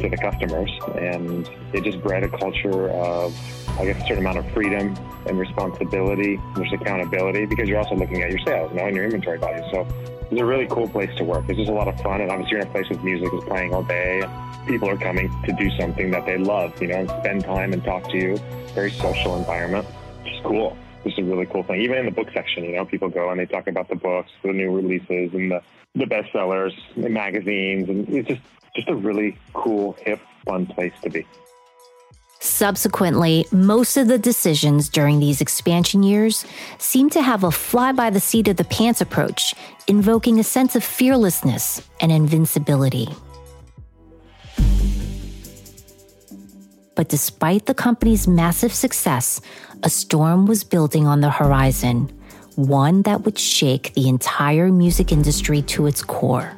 to 0.00 0.08
the 0.08 0.16
customers. 0.16 0.70
And 0.96 1.48
it 1.72 1.84
just 1.84 2.00
bred 2.02 2.24
a 2.24 2.28
culture 2.28 2.90
of, 2.90 3.34
I 3.78 3.84
guess, 3.86 4.02
a 4.02 4.06
certain 4.06 4.18
amount 4.18 4.38
of 4.38 4.50
freedom 4.52 4.96
and 5.26 5.38
responsibility. 5.38 6.40
There's 6.54 6.72
accountability 6.72 7.46
because 7.46 7.68
you're 7.68 7.78
also 7.78 7.94
looking 7.94 8.22
at 8.22 8.30
your 8.30 8.40
sales, 8.40 8.70
you 8.72 8.78
know, 8.78 8.86
and 8.86 8.96
your 8.96 9.04
inventory 9.04 9.38
value. 9.38 9.62
So 9.70 9.86
it's 10.30 10.40
a 10.40 10.44
really 10.44 10.66
cool 10.66 10.88
place 10.88 11.10
to 11.16 11.24
work. 11.24 11.44
It's 11.48 11.58
just 11.58 11.70
a 11.70 11.74
lot 11.74 11.88
of 11.88 12.00
fun. 12.00 12.20
And 12.20 12.30
obviously, 12.30 12.52
you're 12.52 12.62
in 12.62 12.68
a 12.68 12.70
place 12.70 12.88
with 12.88 13.02
music 13.02 13.28
is 13.32 13.44
playing 13.44 13.74
all 13.74 13.82
day. 13.82 14.22
People 14.66 14.88
are 14.88 14.96
coming 14.96 15.30
to 15.44 15.52
do 15.52 15.70
something 15.78 16.10
that 16.10 16.26
they 16.26 16.38
love, 16.38 16.80
you 16.80 16.88
know, 16.88 16.96
and 16.96 17.08
spend 17.08 17.44
time 17.44 17.72
and 17.72 17.84
talk 17.84 18.10
to 18.10 18.16
you. 18.16 18.36
Very 18.74 18.90
social 18.90 19.36
environment. 19.36 19.86
Just 20.24 20.42
cool. 20.42 20.76
It's 21.04 21.18
a 21.18 21.22
really 21.22 21.46
cool 21.46 21.62
thing. 21.62 21.80
Even 21.80 21.98
in 21.98 22.06
the 22.06 22.10
book 22.10 22.28
section, 22.32 22.64
you 22.64 22.76
know, 22.76 22.84
people 22.84 23.08
go 23.08 23.30
and 23.30 23.38
they 23.38 23.46
talk 23.46 23.66
about 23.66 23.88
the 23.88 23.96
books, 23.96 24.30
the 24.42 24.52
new 24.52 24.74
releases, 24.74 25.34
and 25.34 25.50
the 25.50 25.62
the 25.94 26.06
bestsellers, 26.06 26.72
the 26.96 27.08
magazines, 27.08 27.88
and 27.88 28.08
it's 28.08 28.28
just 28.28 28.40
just 28.74 28.88
a 28.88 28.94
really 28.94 29.36
cool, 29.52 29.96
hip, 30.00 30.20
fun 30.44 30.66
place 30.66 30.92
to 31.02 31.10
be. 31.10 31.26
Subsequently, 32.40 33.46
most 33.52 33.96
of 33.96 34.08
the 34.08 34.18
decisions 34.18 34.88
during 34.88 35.18
these 35.18 35.40
expansion 35.40 36.02
years 36.02 36.44
seem 36.78 37.08
to 37.10 37.22
have 37.22 37.42
a 37.42 37.50
fly 37.50 37.92
by 37.92 38.10
the 38.10 38.20
seat 38.20 38.48
of 38.48 38.56
the 38.56 38.64
pants 38.64 39.00
approach, 39.00 39.54
invoking 39.86 40.38
a 40.38 40.44
sense 40.44 40.76
of 40.76 40.84
fearlessness 40.84 41.88
and 42.00 42.12
invincibility. 42.12 43.08
But 46.94 47.08
despite 47.08 47.66
the 47.66 47.74
company's 47.74 48.28
massive 48.28 48.72
success, 48.74 49.40
a 49.84 49.90
storm 49.90 50.46
was 50.46 50.64
building 50.64 51.06
on 51.06 51.20
the 51.20 51.30
horizon, 51.30 52.10
one 52.56 53.02
that 53.02 53.20
would 53.22 53.38
shake 53.38 53.92
the 53.92 54.08
entire 54.08 54.72
music 54.72 55.12
industry 55.12 55.60
to 55.60 55.86
its 55.86 56.02
core. 56.02 56.56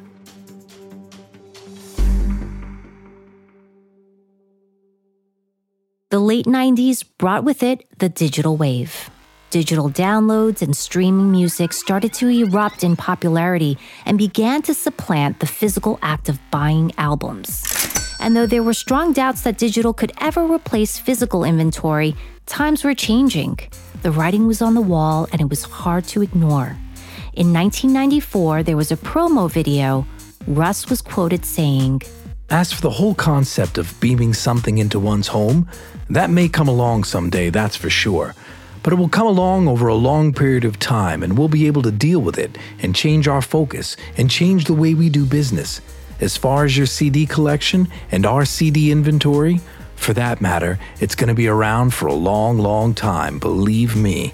The 6.09 6.19
late 6.19 6.45
90s 6.45 7.03
brought 7.17 7.43
with 7.43 7.63
it 7.63 7.85
the 7.99 8.07
digital 8.07 8.55
wave. 8.55 9.09
Digital 9.49 9.89
downloads 9.89 10.61
and 10.61 10.75
streaming 10.75 11.31
music 11.31 11.73
started 11.73 12.13
to 12.13 12.29
erupt 12.29 12.81
in 12.81 12.95
popularity 12.95 13.77
and 14.05 14.17
began 14.17 14.61
to 14.61 14.73
supplant 14.73 15.41
the 15.41 15.47
physical 15.47 15.99
act 16.01 16.29
of 16.29 16.39
buying 16.49 16.93
albums. 16.97 18.06
And 18.19 18.35
though 18.35 18.45
there 18.45 18.63
were 18.63 18.73
strong 18.73 19.13
doubts 19.13 19.41
that 19.41 19.57
digital 19.57 19.93
could 19.93 20.11
ever 20.19 20.45
replace 20.45 20.97
physical 20.97 21.43
inventory, 21.43 22.15
times 22.45 22.83
were 22.83 22.95
changing. 22.95 23.59
The 24.01 24.11
writing 24.11 24.47
was 24.47 24.61
on 24.61 24.73
the 24.73 24.81
wall 24.81 25.27
and 25.31 25.41
it 25.41 25.49
was 25.49 25.63
hard 25.63 26.05
to 26.05 26.21
ignore. 26.21 26.77
In 27.33 27.53
1994, 27.53 28.63
there 28.63 28.77
was 28.77 28.91
a 28.91 28.97
promo 28.97 29.49
video. 29.49 30.07
Russ 30.47 30.89
was 30.89 31.01
quoted 31.01 31.45
saying, 31.45 32.01
As 32.49 32.73
for 32.73 32.81
the 32.81 32.89
whole 32.89 33.13
concept 33.13 33.77
of 33.77 33.99
beaming 33.99 34.33
something 34.33 34.79
into 34.79 34.99
one's 34.99 35.27
home, 35.27 35.69
that 36.09 36.31
may 36.31 36.47
come 36.47 36.67
along 36.67 37.03
someday, 37.03 37.49
that's 37.51 37.75
for 37.75 37.89
sure. 37.89 38.33
But 38.81 38.93
it 38.93 38.95
will 38.95 39.09
come 39.09 39.27
along 39.27 39.67
over 39.67 39.87
a 39.87 39.95
long 39.95 40.33
period 40.33 40.63
of 40.63 40.79
time, 40.79 41.21
and 41.21 41.37
we'll 41.37 41.49
be 41.49 41.67
able 41.67 41.81
to 41.81 41.91
deal 41.91 42.21
with 42.21 42.39
it 42.39 42.57
and 42.79 42.95
change 42.95 43.27
our 43.27 43.41
focus 43.41 43.97
and 44.17 44.31
change 44.31 44.65
the 44.65 44.73
way 44.73 44.93
we 44.93 45.09
do 45.09 45.25
business. 45.25 45.81
As 46.19 46.37
far 46.37 46.65
as 46.65 46.77
your 46.77 46.85
CD 46.85 47.25
collection 47.25 47.87
and 48.11 48.25
our 48.25 48.45
CD 48.45 48.91
inventory, 48.91 49.59
for 49.95 50.13
that 50.13 50.41
matter, 50.41 50.79
it's 50.99 51.15
going 51.15 51.27
to 51.29 51.33
be 51.33 51.47
around 51.47 51.93
for 51.93 52.07
a 52.07 52.13
long, 52.13 52.57
long 52.57 52.93
time, 52.93 53.39
believe 53.39 53.95
me. 53.95 54.33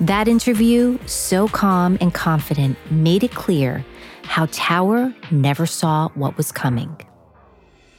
That 0.00 0.28
interview, 0.28 0.98
so 1.06 1.48
calm 1.48 1.98
and 2.00 2.12
confident, 2.12 2.76
made 2.90 3.22
it 3.22 3.34
clear 3.34 3.84
how 4.24 4.46
Tower 4.50 5.14
never 5.30 5.66
saw 5.66 6.08
what 6.14 6.36
was 6.36 6.50
coming 6.50 6.96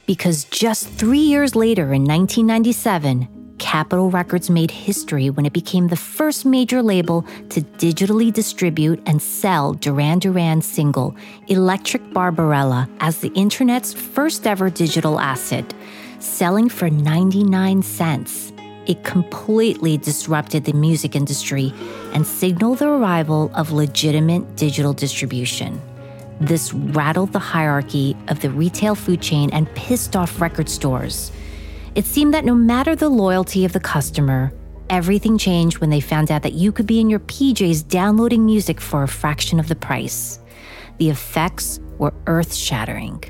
because 0.05 0.43
just 0.45 0.88
three 0.89 1.19
years 1.19 1.55
later, 1.55 1.93
in 1.93 2.03
1997, 2.03 3.27
Capitol 3.63 4.10
Records 4.10 4.50
made 4.50 4.70
history 4.70 5.29
when 5.29 5.46
it 5.46 5.53
became 5.53 5.88
the 5.88 5.96
first 5.96 6.46
major 6.46 6.84
label 6.84 7.22
to 7.48 7.62
digitally 7.62 8.32
distribute 8.32 9.01
and 9.05 9.22
sell 9.22 9.74
Duran 9.74 10.20
Duran's 10.20 10.65
single, 10.65 11.15
Electric 11.48 12.13
Barbarella, 12.13 12.89
as 13.00 13.20
the 13.20 13.32
internet's 13.36 13.93
first 13.93 14.46
ever 14.46 14.70
digital 14.70 15.17
asset, 15.17 15.74
selling 16.20 16.67
for 16.67 16.89
99 16.89 17.82
cents. 17.84 18.51
It 18.86 19.05
completely 19.05 19.98
disrupted 19.98 20.65
the 20.65 20.74
music 20.74 21.15
industry 21.15 21.74
and 22.13 22.27
signaled 22.27 22.79
the 22.79 22.89
arrival 22.89 23.50
of 23.55 23.72
legitimate 23.72 24.58
digital 24.58 24.91
distribution. 24.91 25.82
This 26.41 26.74
rattled 26.74 27.32
the 27.32 27.39
hierarchy 27.39 28.17
of 28.27 28.41
the 28.41 28.50
retail 28.50 28.93
food 28.93 29.22
chain 29.22 29.50
and 29.53 29.74
pissed 29.74 30.17
off 30.17 30.41
record 30.41 30.67
stores. 30.67 31.32
It 31.95 32.05
seemed 32.05 32.33
that 32.33 32.45
no 32.45 32.55
matter 32.55 32.95
the 32.95 33.09
loyalty 33.09 33.65
of 33.65 33.73
the 33.73 33.79
customer, 33.79 34.51
everything 34.89 35.38
changed 35.38 35.77
when 35.77 35.91
they 35.91 36.00
found 36.00 36.31
out 36.31 36.41
that 36.41 36.53
you 36.53 36.71
could 36.71 36.88
be 36.88 37.00
in 37.00 37.07
your 37.07 37.19
PJs 37.19 37.88
downloading 37.88 38.43
music 38.45 38.81
for 38.81 39.03
a 39.03 39.07
fraction 39.07 39.59
of 39.59 39.67
the 39.67 39.75
price. 39.75 40.39
The 40.97 41.12
effects 41.12 41.79
were 42.00 42.15
earth 42.25 42.55
shattering. 42.55 43.23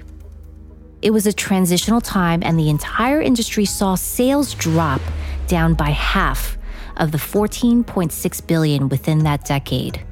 It 1.02 1.12
was 1.12 1.28
a 1.28 1.34
transitional 1.34 2.00
time, 2.00 2.42
and 2.42 2.58
the 2.58 2.70
entire 2.70 3.20
industry 3.20 3.66
saw 3.66 3.96
sales 3.96 4.54
drop 4.54 5.02
down 5.48 5.74
by 5.74 5.90
half 5.90 6.58
of 6.96 7.12
the 7.12 7.18
14.6 7.18 8.48
billion 8.48 8.88
within 8.88 9.20
that 9.26 9.44
decade. 9.44 10.06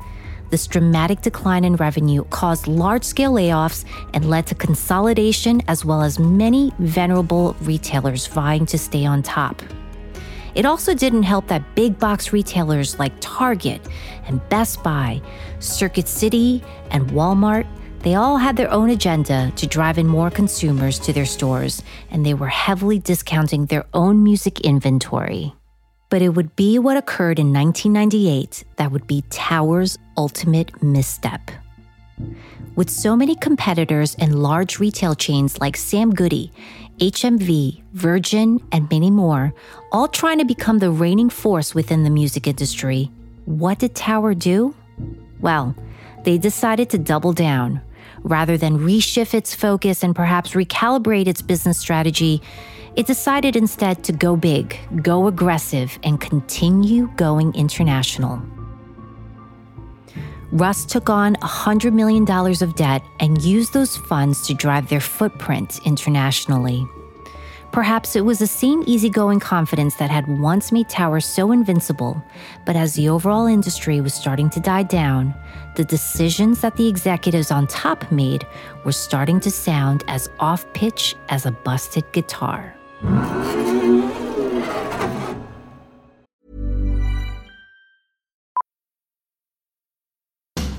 This 0.52 0.68
dramatic 0.68 1.22
decline 1.22 1.64
in 1.64 1.78
revenue 1.78 2.24
caused 2.26 2.68
large 2.68 3.04
scale 3.04 3.34
layoffs 3.34 3.86
and 4.14 4.30
led 4.30 4.46
to 4.48 4.56
consolidation, 4.56 5.62
as 5.68 5.84
well 5.84 6.04
as 6.04 6.20
many 6.20 6.72
venerable 6.78 7.56
retailers 7.62 8.28
vying 8.28 8.68
to 8.68 8.78
stay 8.78 9.06
on 9.06 9.24
top. 9.24 9.62
It 10.54 10.66
also 10.66 10.94
didn't 10.94 11.24
help 11.24 11.48
that 11.48 11.64
big 11.74 11.98
box 11.98 12.34
retailers 12.34 13.00
like 13.00 13.14
Target 13.22 13.82
and 14.28 14.48
Best 14.50 14.84
Buy, 14.84 15.22
Circuit 15.60 16.08
City, 16.08 16.62
and 16.92 17.10
Walmart 17.12 17.66
they 18.04 18.16
all 18.16 18.38
had 18.38 18.58
their 18.58 18.72
own 18.72 18.90
agenda 18.90 19.52
to 19.56 19.68
drive 19.68 20.00
in 20.00 20.08
more 20.08 20.32
consumers 20.32 20.98
to 21.00 21.14
their 21.14 21.26
stores, 21.26 21.84
and 22.10 22.26
they 22.26 22.34
were 22.34 22.48
heavily 22.48 22.98
discounting 22.98 23.68
their 23.68 23.86
own 23.94 24.24
music 24.24 24.62
inventory. 24.62 25.54
But 26.10 26.24
it 26.24 26.30
would 26.30 26.56
be 26.56 26.80
what 26.80 26.98
occurred 26.98 27.38
in 27.38 27.54
1998 27.54 28.64
that 28.78 28.92
would 28.92 29.06
be 29.06 29.24
Tower's 29.30 30.00
ultimate 30.22 30.70
misstep. 30.84 31.50
With 32.76 32.92
so 32.92 33.16
many 33.16 33.36
competitors 33.36 34.16
and 34.20 34.44
large 34.44 34.80
retail 34.80 35.16
chains 35.16 35.60
like 35.60 35.76
Sam 35.76 36.12
Goody, 36.12 36.52
HMV, 37.00 37.82
Virgin, 37.94 38.60
and 38.72 38.88
many 38.92 39.10
more, 39.10 39.52
all 39.92 40.08
trying 40.08 40.38
to 40.38 40.46
become 40.46 40.78
the 40.78 40.92
reigning 40.92 41.32
force 41.32 41.74
within 41.74 42.04
the 42.04 42.12
music 42.12 42.46
industry, 42.46 43.10
what 43.46 43.80
did 43.80 43.96
Tower 43.96 44.36
do? 44.36 44.76
Well, 45.40 45.76
they 46.24 46.38
decided 46.38 46.92
to 46.92 47.00
double 47.00 47.34
down. 47.34 47.82
Rather 48.22 48.58
than 48.58 48.78
reshift 48.78 49.34
its 49.34 49.56
focus 49.56 50.04
and 50.04 50.16
perhaps 50.16 50.52
recalibrate 50.52 51.28
its 51.28 51.42
business 51.42 51.80
strategy, 51.80 52.44
it 52.96 53.08
decided 53.08 53.56
instead 53.56 54.04
to 54.04 54.14
go 54.14 54.36
big, 54.36 54.78
go 55.02 55.26
aggressive, 55.26 55.98
and 56.04 56.22
continue 56.22 57.08
going 57.16 57.56
international. 57.56 58.40
Russ 60.52 60.84
took 60.86 61.10
on 61.10 61.36
$100 61.38 61.94
million 61.94 62.30
of 62.30 62.76
debt 62.76 63.04
and 63.22 63.42
used 63.42 63.74
those 63.74 63.96
funds 63.96 64.46
to 64.48 64.54
drive 64.54 64.90
their 64.90 65.00
footprint 65.00 65.80
internationally. 65.86 66.86
Perhaps 67.72 68.18
it 68.18 68.26
was 68.26 68.40
the 68.40 68.48
same 68.48 68.84
easygoing 68.86 69.40
confidence 69.40 69.96
that 69.96 70.12
had 70.12 70.28
once 70.28 70.74
made 70.74 70.90
Tower 70.90 71.22
so 71.22 71.54
invincible, 71.54 72.22
but 72.66 72.76
as 72.76 72.96
the 72.96 73.08
overall 73.08 73.46
industry 73.46 74.02
was 74.02 74.14
starting 74.14 74.50
to 74.50 74.60
die 74.60 74.84
down, 74.84 75.34
the 75.78 75.86
decisions 75.86 76.60
that 76.60 76.76
the 76.76 76.90
executives 76.90 77.50
on 77.50 77.66
top 77.68 78.12
made 78.12 78.46
were 78.84 78.92
starting 78.92 79.40
to 79.40 79.50
sound 79.50 80.04
as 80.10 80.30
off 80.40 80.66
pitch 80.74 81.16
as 81.30 81.46
a 81.46 81.52
busted 81.52 82.04
guitar. 82.12 82.76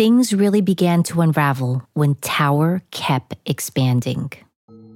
Things 0.00 0.32
really 0.32 0.62
began 0.62 1.02
to 1.04 1.20
unravel 1.20 1.86
when 1.92 2.14
Tower 2.16 2.80
kept 2.90 3.36
expanding. 3.44 4.32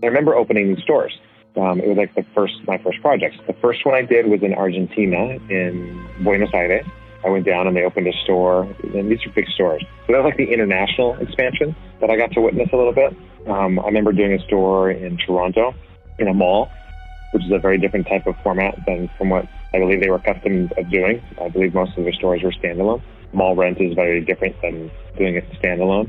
I 0.03 0.07
remember 0.07 0.35
opening 0.35 0.79
stores. 0.83 1.13
Um, 1.57 1.79
it 1.81 1.89
was 1.89 1.99
like 1.99 2.15
the 2.15 2.25
first, 2.35 2.55
my 2.67 2.79
first 2.79 3.01
project. 3.03 3.37
The 3.47 3.53
first 3.55 3.85
one 3.85 3.95
I 3.95 4.03
did 4.03 4.27
was 4.27 4.43
in 4.43 4.55
Argentina, 4.55 5.39
in 5.51 6.09
Buenos 6.23 6.49
Aires. 6.55 6.87
I 7.25 7.29
went 7.29 7.45
down 7.45 7.67
and 7.67 7.77
they 7.77 7.85
opened 7.85 8.07
a 8.09 8.13
store, 8.25 8.63
and 8.95 9.11
these 9.11 9.25
are 9.27 9.31
big 9.31 9.47
stores. 9.49 9.85
So 10.07 10.13
that 10.13 10.23
was 10.23 10.25
like 10.25 10.37
the 10.37 10.53
international 10.53 11.17
expansion 11.17 11.77
that 12.01 12.11
I 12.11 12.17
got 12.17 12.33
to 12.33 12.41
witness 12.41 12.69
a 12.73 12.77
little 12.77 12.93
bit. 12.93 13.17
Um, 13.47 13.79
I 13.79 13.87
remember 13.87 14.13
doing 14.13 14.33
a 14.33 14.43
store 14.47 14.91
in 14.91 15.17
Toronto, 15.19 15.75
in 16.19 16.29
a 16.29 16.35
mall, 16.35 16.71
which 17.33 17.45
is 17.45 17.53
a 17.53 17.59
very 17.59 17.79
different 17.79 18.07
type 18.07 18.27
of 18.27 18.37
format 18.43 18.79
than 18.87 19.09
from 19.17 19.31
what 19.31 19.47
I 19.75 19.79
believe 19.79 20.01
they 20.01 20.09
were 20.09 20.17
accustomed 20.17 20.73
of 20.79 20.89
doing. 20.91 21.21
I 21.41 21.49
believe 21.49 21.75
most 21.75 21.99
of 21.99 22.05
their 22.05 22.13
stores 22.13 22.43
were 22.43 22.53
standalone. 22.53 23.03
Mall 23.33 23.57
rent 23.57 23.81
is 23.81 23.95
very 23.95 24.25
different 24.25 24.55
than 24.63 24.91
doing 25.19 25.35
it 25.35 25.45
standalone. 25.61 26.09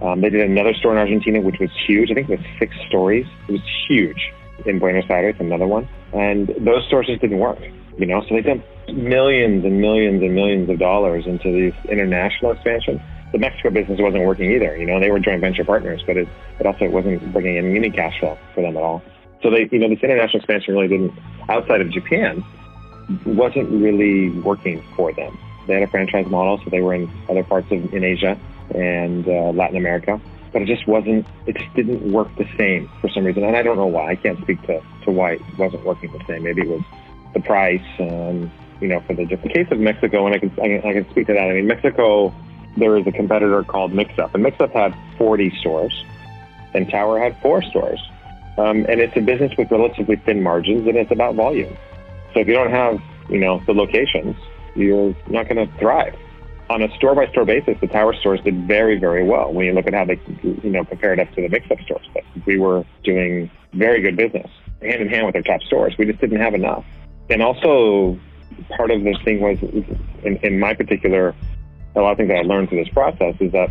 Um, 0.00 0.20
they 0.20 0.30
did 0.30 0.48
another 0.48 0.74
store 0.74 0.92
in 0.92 0.98
Argentina, 0.98 1.40
which 1.40 1.58
was 1.58 1.70
huge. 1.86 2.10
I 2.10 2.14
think 2.14 2.30
it 2.30 2.38
was 2.38 2.46
six 2.58 2.74
stories. 2.88 3.26
It 3.48 3.52
was 3.52 3.62
huge 3.88 4.32
in 4.66 4.78
Buenos 4.78 5.04
Aires, 5.10 5.34
another 5.40 5.66
one. 5.66 5.88
And 6.12 6.48
those 6.60 6.86
stores 6.86 7.06
just 7.06 7.20
didn't 7.20 7.38
work, 7.38 7.58
you 7.98 8.06
know, 8.06 8.22
so 8.28 8.36
they 8.36 8.42
dumped 8.42 8.66
millions 8.92 9.64
and 9.64 9.80
millions 9.80 10.22
and 10.22 10.34
millions 10.34 10.70
of 10.70 10.78
dollars 10.78 11.26
into 11.26 11.50
these 11.50 11.74
international 11.90 12.52
expansion. 12.52 13.02
The 13.32 13.38
Mexico 13.38 13.70
business 13.70 13.98
wasn't 14.00 14.24
working 14.24 14.52
either, 14.52 14.76
you 14.76 14.86
know, 14.86 15.00
they 15.00 15.10
were 15.10 15.18
joint 15.18 15.40
venture 15.40 15.64
partners, 15.64 16.02
but 16.06 16.16
it, 16.16 16.28
it 16.60 16.66
also 16.66 16.88
wasn't 16.88 17.32
bringing 17.32 17.56
in 17.56 17.74
any 17.76 17.90
cash 17.90 18.20
flow 18.20 18.38
for 18.54 18.62
them 18.62 18.76
at 18.76 18.82
all. 18.82 19.02
So 19.42 19.50
they, 19.50 19.68
you 19.72 19.80
know, 19.80 19.88
this 19.88 19.98
international 20.02 20.38
expansion 20.38 20.74
really 20.74 20.88
didn't, 20.88 21.12
outside 21.48 21.80
of 21.80 21.90
Japan, 21.90 22.44
wasn't 23.26 23.70
really 23.70 24.30
working 24.40 24.82
for 24.96 25.12
them. 25.12 25.38
They 25.66 25.74
had 25.74 25.82
a 25.82 25.86
franchise 25.86 26.26
model, 26.26 26.60
so 26.62 26.70
they 26.70 26.80
were 26.80 26.94
in 26.94 27.10
other 27.28 27.42
parts 27.42 27.70
of 27.70 27.92
in 27.94 28.04
Asia 28.04 28.38
and 28.74 29.26
uh, 29.26 29.50
Latin 29.50 29.76
America, 29.76 30.20
but 30.52 30.62
it 30.62 30.66
just 30.66 30.86
wasn't. 30.86 31.26
It 31.46 31.56
just 31.56 31.74
didn't 31.74 32.12
work 32.12 32.28
the 32.36 32.48
same 32.56 32.90
for 33.00 33.08
some 33.08 33.24
reason, 33.24 33.44
and 33.44 33.56
I 33.56 33.62
don't 33.62 33.76
know 33.76 33.86
why. 33.86 34.10
I 34.10 34.16
can't 34.16 34.40
speak 34.42 34.60
to 34.62 34.82
to 35.04 35.10
why 35.10 35.32
it 35.32 35.42
wasn't 35.58 35.84
working 35.84 36.12
the 36.12 36.24
same. 36.26 36.42
Maybe 36.42 36.62
it 36.62 36.68
was 36.68 36.82
the 37.32 37.40
price, 37.40 37.82
um, 37.98 38.50
you 38.80 38.88
know, 38.88 39.00
for 39.00 39.14
the 39.14 39.24
the 39.24 39.48
case 39.48 39.68
of 39.70 39.78
Mexico, 39.78 40.26
and 40.26 40.34
I 40.34 40.38
can, 40.38 40.50
I 40.52 40.68
can 40.68 40.78
I 40.84 40.92
can 40.92 41.10
speak 41.10 41.26
to 41.28 41.32
that. 41.32 41.42
I 41.42 41.54
mean, 41.54 41.66
Mexico, 41.66 42.34
there 42.76 42.96
is 42.98 43.06
a 43.06 43.12
competitor 43.12 43.62
called 43.64 43.92
Mixup, 43.92 44.34
and 44.34 44.44
Mixup 44.44 44.72
had 44.72 44.94
40 45.18 45.50
stores, 45.60 46.04
and 46.74 46.90
Tower 46.90 47.18
had 47.18 47.40
four 47.40 47.62
stores, 47.62 48.00
um, 48.58 48.84
and 48.88 49.00
it's 49.00 49.16
a 49.16 49.20
business 49.20 49.52
with 49.56 49.70
relatively 49.70 50.16
thin 50.16 50.42
margins, 50.42 50.86
and 50.86 50.96
it's 50.96 51.10
about 51.10 51.34
volume. 51.34 51.76
So 52.34 52.40
if 52.40 52.48
you 52.48 52.54
don't 52.54 52.70
have, 52.70 53.00
you 53.30 53.38
know, 53.38 53.62
the 53.66 53.72
locations, 53.72 54.36
you're 54.74 55.14
not 55.28 55.48
going 55.48 55.66
to 55.66 55.78
thrive. 55.78 56.14
On 56.70 56.82
a 56.82 56.94
store 56.96 57.14
by 57.14 57.26
store 57.28 57.44
basis, 57.44 57.76
the 57.80 57.86
Tower 57.86 58.14
stores 58.14 58.40
did 58.42 58.66
very, 58.66 58.98
very 58.98 59.22
well 59.22 59.52
when 59.52 59.66
you 59.66 59.72
look 59.72 59.86
at 59.86 59.94
how 59.94 60.04
they, 60.04 60.18
you 60.42 60.70
know, 60.70 60.84
compared 60.84 61.20
up 61.20 61.30
to 61.34 61.42
the 61.42 61.48
Mixup 61.48 61.82
stores. 61.84 62.08
But 62.12 62.24
we 62.46 62.58
were 62.58 62.84
doing 63.04 63.50
very 63.72 64.00
good 64.00 64.16
business 64.16 64.50
hand 64.84 65.02
in 65.02 65.08
hand 65.08 65.26
with 65.26 65.36
our 65.36 65.42
top 65.42 65.62
stores. 65.62 65.94
We 65.98 66.06
just 66.06 66.20
didn't 66.20 66.40
have 66.40 66.54
enough. 66.54 66.84
And 67.30 67.42
also, 67.42 68.18
part 68.76 68.90
of 68.90 69.02
this 69.02 69.16
thing 69.24 69.40
was, 69.40 69.58
in, 69.62 70.36
in 70.42 70.60
my 70.60 70.74
particular, 70.74 71.34
a 71.96 72.00
lot 72.00 72.12
of 72.12 72.16
things 72.18 72.28
that 72.28 72.38
I 72.38 72.42
learned 72.42 72.68
through 72.68 72.84
this 72.84 72.92
process 72.92 73.34
is 73.40 73.52
that 73.52 73.70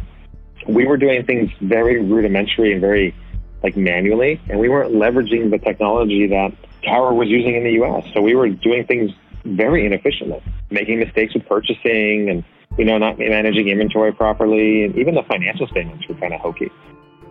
we 0.68 0.86
were 0.86 0.98
doing 0.98 1.26
things 1.26 1.52
very 1.62 2.02
rudimentary 2.02 2.72
and 2.72 2.82
very 2.82 3.16
like 3.62 3.78
manually, 3.78 4.42
and 4.50 4.60
we 4.60 4.70
weren't 4.70 4.94
leveraging 4.94 5.52
the 5.52 5.58
technology 5.58 6.28
that 6.28 6.52
Tower 6.84 7.14
was 7.14 7.30
using 7.30 7.56
in 7.56 7.64
the 7.64 7.72
U.S. 7.74 8.06
So 8.14 8.22
we 8.22 8.36
were 8.36 8.50
doing 8.50 8.86
things 8.86 9.12
very 9.46 9.86
inefficiently, 9.86 10.42
making 10.70 11.00
mistakes 11.00 11.34
with 11.34 11.46
purchasing 11.48 12.30
and, 12.30 12.44
you 12.78 12.86
know, 12.86 12.98
not 12.98 13.20
managing 13.20 13.68
inventory 13.68 14.14
properly. 14.14 14.86
And 14.86 14.96
even 14.98 15.16
the 15.16 15.24
financial 15.24 15.68
statements 15.68 16.08
were 16.08 16.16
kind 16.16 16.34
of 16.34 16.42
hokey. 16.42 16.70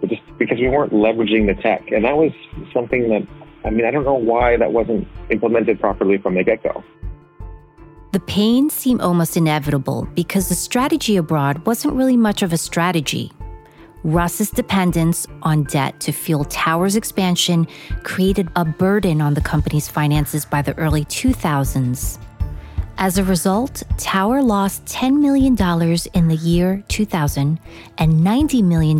But 0.01 0.11
just 0.11 0.23
because 0.39 0.59
we 0.59 0.69
weren't 0.69 0.93
leveraging 0.93 1.47
the 1.47 1.61
tech. 1.63 1.91
And 1.93 2.05
that 2.05 2.17
was 2.17 2.33
something 2.73 3.09
that, 3.09 3.27
I 3.65 3.71
mean, 3.71 3.87
I 3.87 3.91
don't 3.91 4.05
know 4.05 4.15
why 4.15 4.57
that 4.57 4.73
wasn't 4.73 5.07
implemented 5.31 5.81
properly 5.81 6.19
from 6.19 6.35
the 6.35 6.45
get 6.45 6.63
go. 6.63 6.83
The 8.13 8.21
pain 8.21 8.69
seemed 8.69 9.01
almost 9.01 9.39
inevitable 9.39 10.07
because 10.15 10.51
the 10.51 10.55
strategy 10.55 11.17
abroad 11.17 11.65
wasn't 11.65 11.95
really 11.95 12.17
much 12.17 12.43
of 12.43 12.53
a 12.53 12.59
strategy. 12.59 13.33
Russ's 14.05 14.51
dependence 14.51 15.27
on 15.43 15.63
debt 15.65 16.01
to 16.01 16.13
fuel 16.13 16.45
Tower's 16.45 16.97
expansion 16.97 17.69
created 18.03 18.49
a 18.57 18.65
burden 18.65 19.21
on 19.21 19.35
the 19.35 19.41
company's 19.41 19.89
finances 19.89 20.45
by 20.45 20.61
the 20.61 20.77
early 20.77 21.05
2000s. 21.05 22.19
As 22.99 23.19
a 23.19 23.25
result, 23.25 23.83
Tower 23.99 24.43
lost 24.43 24.85
$10 24.87 25.21
million 25.21 25.55
in 26.15 26.29
the 26.29 26.37
year 26.37 26.85
2000 26.89 27.59
and 27.99 28.13
$90 28.13 28.65
million 28.65 28.99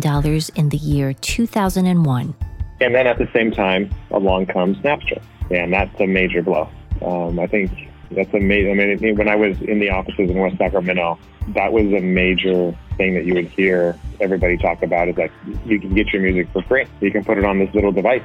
in 0.55 0.69
the 0.69 0.77
year 0.77 1.13
2001. 1.13 2.35
And 2.81 2.95
then 2.95 3.07
at 3.07 3.17
the 3.17 3.29
same 3.33 3.51
time, 3.51 3.93
along 4.11 4.47
comes 4.47 4.77
Napster. 4.77 5.21
And 5.51 5.71
that's 5.71 5.99
a 5.99 6.07
major 6.07 6.41
blow. 6.41 6.69
Um, 7.01 7.39
I 7.39 7.47
think 7.47 7.71
that's 8.15 8.33
a 8.33 8.39
major, 8.39 8.71
I 8.71 8.95
mean, 8.95 9.15
when 9.15 9.27
I 9.27 9.35
was 9.35 9.59
in 9.61 9.79
the 9.79 9.89
offices 9.89 10.29
in 10.29 10.37
West 10.37 10.57
Sacramento, 10.57 11.19
that 11.49 11.71
was 11.73 11.85
a 11.85 11.99
major 11.99 12.75
thing 12.97 13.13
that 13.15 13.25
you 13.25 13.33
would 13.33 13.47
hear 13.49 13.97
everybody 14.21 14.57
talk 14.57 14.81
about 14.83 15.09
is 15.09 15.15
that 15.15 15.31
you 15.65 15.79
can 15.79 15.93
get 15.93 16.07
your 16.13 16.21
music 16.21 16.47
for 16.53 16.61
free. 16.63 16.85
You 17.01 17.11
can 17.11 17.23
put 17.23 17.37
it 17.37 17.45
on 17.45 17.59
this 17.59 17.73
little 17.73 17.91
device, 17.91 18.23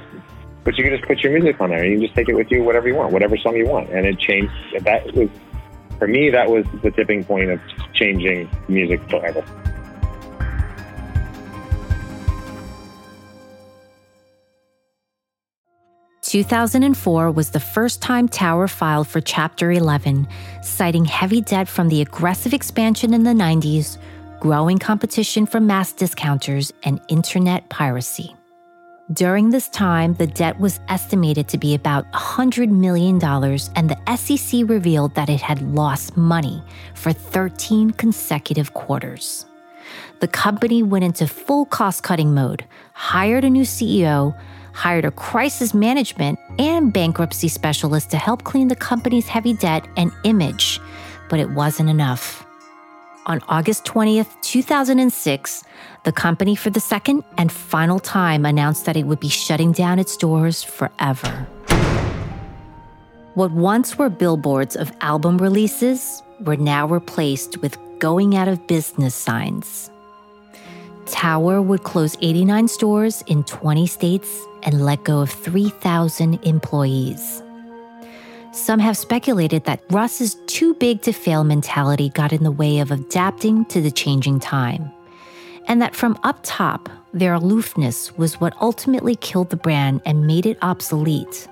but 0.64 0.76
you 0.76 0.84
can 0.84 0.92
just 0.92 1.06
put 1.06 1.20
your 1.20 1.32
music 1.32 1.60
on 1.60 1.70
there 1.70 1.82
and 1.82 1.90
you 1.90 1.98
can 1.98 2.06
just 2.06 2.14
take 2.14 2.28
it 2.28 2.34
with 2.34 2.50
you, 2.50 2.62
whatever 2.62 2.88
you 2.88 2.94
want, 2.94 3.12
whatever 3.12 3.36
song 3.36 3.56
you 3.56 3.66
want. 3.66 3.90
And 3.90 4.06
it 4.06 4.18
changed. 4.18 4.52
That 4.80 5.12
was 5.14 5.28
for 5.98 6.06
me, 6.06 6.30
that 6.30 6.48
was 6.48 6.64
the 6.82 6.90
tipping 6.92 7.24
point 7.24 7.50
of 7.50 7.60
changing 7.92 8.48
music 8.68 9.00
forever. 9.10 9.44
2004 16.28 17.30
was 17.30 17.48
the 17.48 17.58
first 17.58 18.02
time 18.02 18.28
Tower 18.28 18.68
filed 18.68 19.08
for 19.08 19.18
Chapter 19.18 19.72
11, 19.72 20.28
citing 20.60 21.06
heavy 21.06 21.40
debt 21.40 21.66
from 21.66 21.88
the 21.88 22.02
aggressive 22.02 22.52
expansion 22.52 23.14
in 23.14 23.22
the 23.22 23.30
90s, 23.30 23.96
growing 24.38 24.78
competition 24.78 25.46
from 25.46 25.66
mass 25.66 25.90
discounters, 25.90 26.70
and 26.82 27.00
internet 27.08 27.66
piracy. 27.70 28.36
During 29.10 29.48
this 29.48 29.70
time, 29.70 30.12
the 30.16 30.26
debt 30.26 30.60
was 30.60 30.80
estimated 30.90 31.48
to 31.48 31.56
be 31.56 31.74
about 31.74 32.04
$100 32.12 32.68
million, 32.68 33.14
and 33.74 33.88
the 33.88 34.16
SEC 34.16 34.68
revealed 34.68 35.14
that 35.14 35.30
it 35.30 35.40
had 35.40 35.62
lost 35.62 36.14
money 36.14 36.62
for 36.92 37.10
13 37.10 37.92
consecutive 37.92 38.74
quarters. 38.74 39.46
The 40.20 40.28
company 40.28 40.82
went 40.82 41.06
into 41.06 41.26
full 41.26 41.64
cost 41.64 42.02
cutting 42.02 42.34
mode, 42.34 42.66
hired 42.92 43.44
a 43.44 43.50
new 43.50 43.62
CEO, 43.62 44.38
hired 44.78 45.04
a 45.04 45.10
crisis 45.10 45.74
management 45.74 46.38
and 46.60 46.92
bankruptcy 46.92 47.48
specialist 47.48 48.10
to 48.10 48.16
help 48.16 48.44
clean 48.44 48.68
the 48.68 48.76
company's 48.76 49.26
heavy 49.26 49.52
debt 49.52 49.88
and 49.96 50.12
image, 50.22 50.80
but 51.28 51.40
it 51.40 51.50
wasn't 51.50 51.90
enough. 51.90 52.46
On 53.26 53.40
August 53.48 53.84
20th, 53.84 54.40
2006, 54.42 55.64
the 56.04 56.12
company 56.12 56.54
for 56.54 56.70
the 56.70 56.78
second 56.78 57.24
and 57.38 57.50
final 57.50 57.98
time 57.98 58.46
announced 58.46 58.86
that 58.86 58.96
it 58.96 59.04
would 59.04 59.18
be 59.18 59.28
shutting 59.28 59.72
down 59.72 59.98
its 59.98 60.16
doors 60.16 60.62
forever. 60.62 61.48
What 63.34 63.50
once 63.50 63.98
were 63.98 64.08
billboards 64.08 64.76
of 64.76 64.92
album 65.00 65.38
releases 65.38 66.22
were 66.42 66.56
now 66.56 66.86
replaced 66.86 67.58
with 67.58 67.76
going 67.98 68.36
out 68.36 68.46
of 68.46 68.64
business 68.68 69.16
signs. 69.16 69.90
Tower 71.06 71.60
would 71.60 71.82
close 71.82 72.16
89 72.20 72.68
stores 72.68 73.24
in 73.26 73.42
20 73.42 73.86
states 73.88 74.46
and 74.62 74.84
let 74.84 75.04
go 75.04 75.20
of 75.20 75.30
3,000 75.30 76.42
employees. 76.44 77.42
Some 78.52 78.80
have 78.80 78.96
speculated 78.96 79.64
that 79.64 79.82
Russ's 79.90 80.36
too 80.46 80.74
big 80.74 81.02
to 81.02 81.12
fail 81.12 81.44
mentality 81.44 82.08
got 82.10 82.32
in 82.32 82.42
the 82.42 82.50
way 82.50 82.80
of 82.80 82.90
adapting 82.90 83.64
to 83.66 83.80
the 83.80 83.90
changing 83.90 84.40
time, 84.40 84.90
and 85.66 85.80
that 85.80 85.94
from 85.94 86.18
up 86.24 86.40
top, 86.42 86.88
their 87.12 87.34
aloofness 87.34 88.16
was 88.18 88.40
what 88.40 88.54
ultimately 88.60 89.16
killed 89.16 89.50
the 89.50 89.56
brand 89.56 90.00
and 90.04 90.26
made 90.26 90.46
it 90.46 90.58
obsolete. 90.62 91.48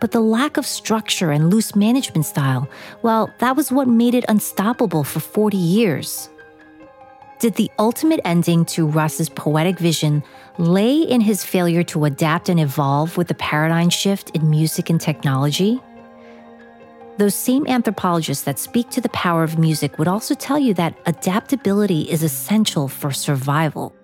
But 0.00 0.12
the 0.12 0.20
lack 0.20 0.56
of 0.56 0.66
structure 0.66 1.30
and 1.30 1.50
loose 1.50 1.76
management 1.76 2.24
style, 2.24 2.68
well, 3.02 3.30
that 3.38 3.54
was 3.54 3.70
what 3.70 3.86
made 3.86 4.14
it 4.14 4.24
unstoppable 4.28 5.04
for 5.04 5.20
40 5.20 5.56
years. 5.56 6.30
Did 7.40 7.54
the 7.54 7.70
ultimate 7.78 8.20
ending 8.26 8.66
to 8.66 8.86
Russ's 8.86 9.30
poetic 9.30 9.78
vision 9.78 10.22
lay 10.58 11.00
in 11.00 11.22
his 11.22 11.42
failure 11.42 11.82
to 11.84 12.04
adapt 12.04 12.50
and 12.50 12.60
evolve 12.60 13.16
with 13.16 13.28
the 13.28 13.34
paradigm 13.34 13.88
shift 13.88 14.28
in 14.36 14.50
music 14.50 14.90
and 14.90 15.00
technology? 15.00 15.80
Those 17.16 17.34
same 17.34 17.66
anthropologists 17.66 18.44
that 18.44 18.58
speak 18.58 18.90
to 18.90 19.00
the 19.00 19.08
power 19.08 19.42
of 19.42 19.58
music 19.58 19.98
would 19.98 20.06
also 20.06 20.34
tell 20.34 20.58
you 20.58 20.74
that 20.74 20.98
adaptability 21.06 22.02
is 22.02 22.22
essential 22.22 22.88
for 22.88 23.10
survival. 23.10 23.94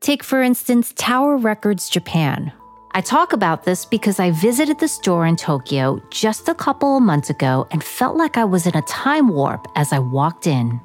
Take, 0.00 0.24
for 0.24 0.42
instance, 0.42 0.92
Tower 0.96 1.36
Records 1.36 1.88
Japan. 1.88 2.52
I 2.94 3.00
talk 3.00 3.32
about 3.32 3.64
this 3.64 3.86
because 3.86 4.20
I 4.20 4.32
visited 4.32 4.78
the 4.78 4.86
store 4.86 5.24
in 5.24 5.36
Tokyo 5.36 6.02
just 6.10 6.46
a 6.50 6.54
couple 6.54 6.98
of 6.98 7.02
months 7.02 7.30
ago 7.30 7.66
and 7.70 7.82
felt 7.82 8.18
like 8.18 8.36
I 8.36 8.44
was 8.44 8.66
in 8.66 8.76
a 8.76 8.82
time 8.82 9.28
warp 9.28 9.66
as 9.76 9.94
I 9.94 9.98
walked 9.98 10.46
in. 10.46 10.78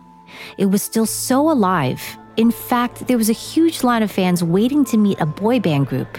It 0.57 0.67
was 0.67 0.81
still 0.81 1.05
so 1.05 1.51
alive. 1.51 2.01
In 2.37 2.49
fact, 2.49 3.07
there 3.07 3.17
was 3.17 3.29
a 3.29 3.33
huge 3.33 3.83
line 3.83 4.03
of 4.03 4.11
fans 4.11 4.41
waiting 4.41 4.85
to 4.85 4.95
meet 4.95 5.19
a 5.19 5.25
boy 5.25 5.59
band 5.59 5.87
group, 5.87 6.17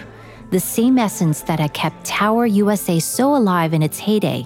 the 0.51 0.59
same 0.59 0.99
essence 0.99 1.41
that 1.41 1.59
had 1.59 1.73
kept 1.73 2.05
Tower 2.05 2.45
USA 2.45 2.99
so 2.99 3.35
alive 3.35 3.73
in 3.73 3.81
its 3.81 3.97
heyday. 3.97 4.45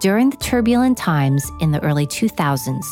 During 0.00 0.30
the 0.30 0.38
turbulent 0.38 0.96
times 0.96 1.52
in 1.60 1.72
the 1.72 1.82
early 1.82 2.06
2000s, 2.06 2.86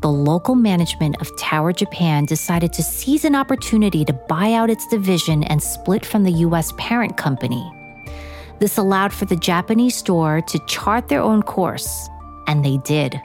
the 0.00 0.08
local 0.08 0.54
management 0.54 1.20
of 1.20 1.36
Tower 1.36 1.72
Japan 1.72 2.24
decided 2.24 2.72
to 2.74 2.84
seize 2.84 3.24
an 3.24 3.34
opportunity 3.34 4.04
to 4.04 4.12
buy 4.12 4.52
out 4.52 4.70
its 4.70 4.86
division 4.86 5.42
and 5.42 5.60
split 5.60 6.06
from 6.06 6.22
the 6.22 6.30
US 6.46 6.72
parent 6.78 7.16
company. 7.16 7.68
This 8.60 8.78
allowed 8.78 9.12
for 9.12 9.24
the 9.24 9.34
Japanese 9.34 9.96
store 9.96 10.40
to 10.40 10.58
chart 10.66 11.08
their 11.08 11.20
own 11.20 11.42
course, 11.42 12.08
and 12.46 12.64
they 12.64 12.76
did 12.84 13.20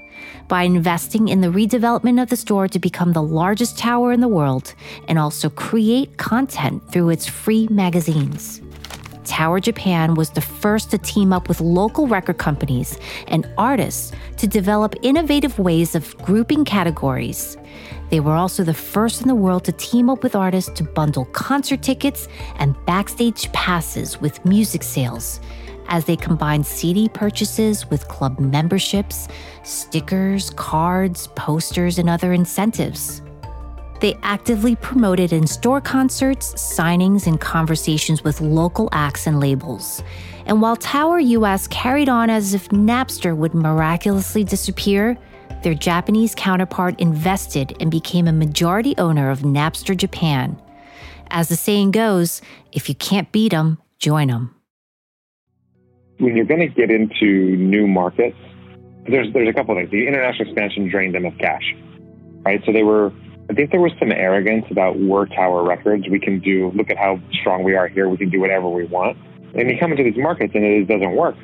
by 0.48 0.64
investing 0.64 1.28
in 1.28 1.42
the 1.42 1.50
redevelopment 1.50 2.20
of 2.20 2.30
the 2.30 2.36
store 2.36 2.68
to 2.68 2.80
become 2.80 3.14
the 3.14 3.22
largest 3.22 3.78
tower 3.78 4.12
in 4.12 4.22
the 4.22 4.28
world 4.28 4.74
and 5.08 5.20
also 5.20 5.48
create 5.52 6.18
content 6.18 6.82
through 6.92 7.10
its 7.10 7.28
free 7.28 7.68
magazines. 7.70 8.62
Tower 9.28 9.60
Japan 9.60 10.16
was 10.16 10.30
the 10.30 10.42
first 10.42 10.90
to 10.92 10.98
team 10.98 11.34
up 11.34 11.48
with 11.48 11.62
local 11.62 12.08
record 12.08 12.38
companies 12.38 12.98
and 13.28 13.48
artists 13.58 14.12
to 14.38 14.48
develop 14.48 14.96
innovative 15.02 15.60
ways 15.60 15.96
of 15.96 16.18
grouping 16.20 16.64
categories. 16.66 17.58
They 18.10 18.22
were 18.22 18.36
also 18.36 18.64
the 18.64 18.74
first 18.74 19.22
in 19.22 19.28
the 19.28 19.36
world 19.36 19.66
to 19.66 19.74
team 19.74 20.10
up 20.10 20.24
with 20.24 20.36
artists 20.36 20.72
to 20.78 20.84
bundle 20.84 21.26
concert 21.26 21.82
tickets 21.82 22.28
and 22.58 22.76
backstage 22.86 23.52
passes 23.52 24.20
with 24.22 24.44
music 24.46 24.82
sales 24.82 25.42
as 25.90 26.06
they 26.06 26.16
combined 26.16 26.66
CD 26.66 27.10
purchases 27.10 27.90
with 27.90 28.08
club 28.08 28.40
memberships, 28.40 29.28
stickers, 29.64 30.50
cards, 30.52 31.28
posters, 31.36 32.00
and 32.00 32.10
other 32.10 32.34
incentives. 32.34 33.22
They 34.00 34.18
actively 34.22 34.76
promoted 34.76 35.34
in 35.34 35.48
store 35.48 35.82
concerts, 35.82 36.54
signings, 36.54 37.28
and 37.28 37.40
conversations 37.40 38.24
with 38.24 38.42
local 38.42 38.90
acts 38.92 39.28
and 39.28 39.40
labels. 39.40 40.04
And 40.46 40.62
while 40.62 40.76
Tower 40.76 41.20
US 41.20 41.68
carried 41.68 42.10
on 42.10 42.30
as 42.30 42.54
if 42.54 42.70
Napster 42.70 43.36
would 43.36 43.54
miraculously 43.54 44.44
disappear, 44.44 45.18
their 45.64 45.74
Japanese 45.74 46.36
counterpart 46.36 47.00
invested 47.00 47.76
and 47.80 47.90
became 47.90 48.28
a 48.28 48.32
majority 48.32 48.96
owner 48.98 49.30
of 49.30 49.40
Napster 49.40 49.98
Japan. 49.98 50.62
As 51.30 51.50
the 51.50 51.56
saying 51.56 51.92
goes, 51.92 52.42
if 52.72 52.88
you 52.88 52.96
can't 52.96 53.32
beat 53.32 53.54
'em, 53.54 53.80
join 54.00 54.30
'em. 54.30 54.54
When 56.20 56.36
you're 56.36 56.46
going 56.46 56.62
to 56.62 56.68
get 56.68 56.90
into 56.90 57.58
new 57.58 57.88
markets, 57.88 58.38
there's 59.08 59.32
there's 59.34 59.50
a 59.50 59.54
couple 59.54 59.76
of 59.76 59.82
things. 59.82 59.92
The 59.92 60.08
international 60.08 60.50
expansion 60.50 60.88
drained 60.90 61.16
them 61.16 61.26
of 61.26 61.38
cash, 61.38 61.76
right? 62.46 62.62
So 62.66 62.72
they 62.72 62.84
were 62.84 63.12
I 63.50 63.54
think 63.54 63.72
there 63.72 63.80
was 63.80 63.94
some 63.98 64.12
arrogance 64.12 64.66
about 64.70 65.00
we're 65.00 65.26
Tower 65.26 65.64
Records. 65.64 66.08
We 66.10 66.20
can 66.20 66.40
do, 66.40 66.72
look 66.76 66.90
at 66.90 66.98
how 66.98 67.20
strong 67.40 67.64
we 67.64 67.76
are 67.76 67.88
here. 67.88 68.10
We 68.10 68.18
can 68.18 68.30
do 68.30 68.42
whatever 68.42 68.68
we 68.68 68.84
want. 68.86 69.18
And 69.56 69.70
you 69.70 69.78
come 69.80 69.92
into 69.92 70.04
these 70.04 70.18
markets 70.18 70.52
and 70.54 70.66
it 70.66 70.88
doesn't 70.88 71.16
work. 71.16 71.36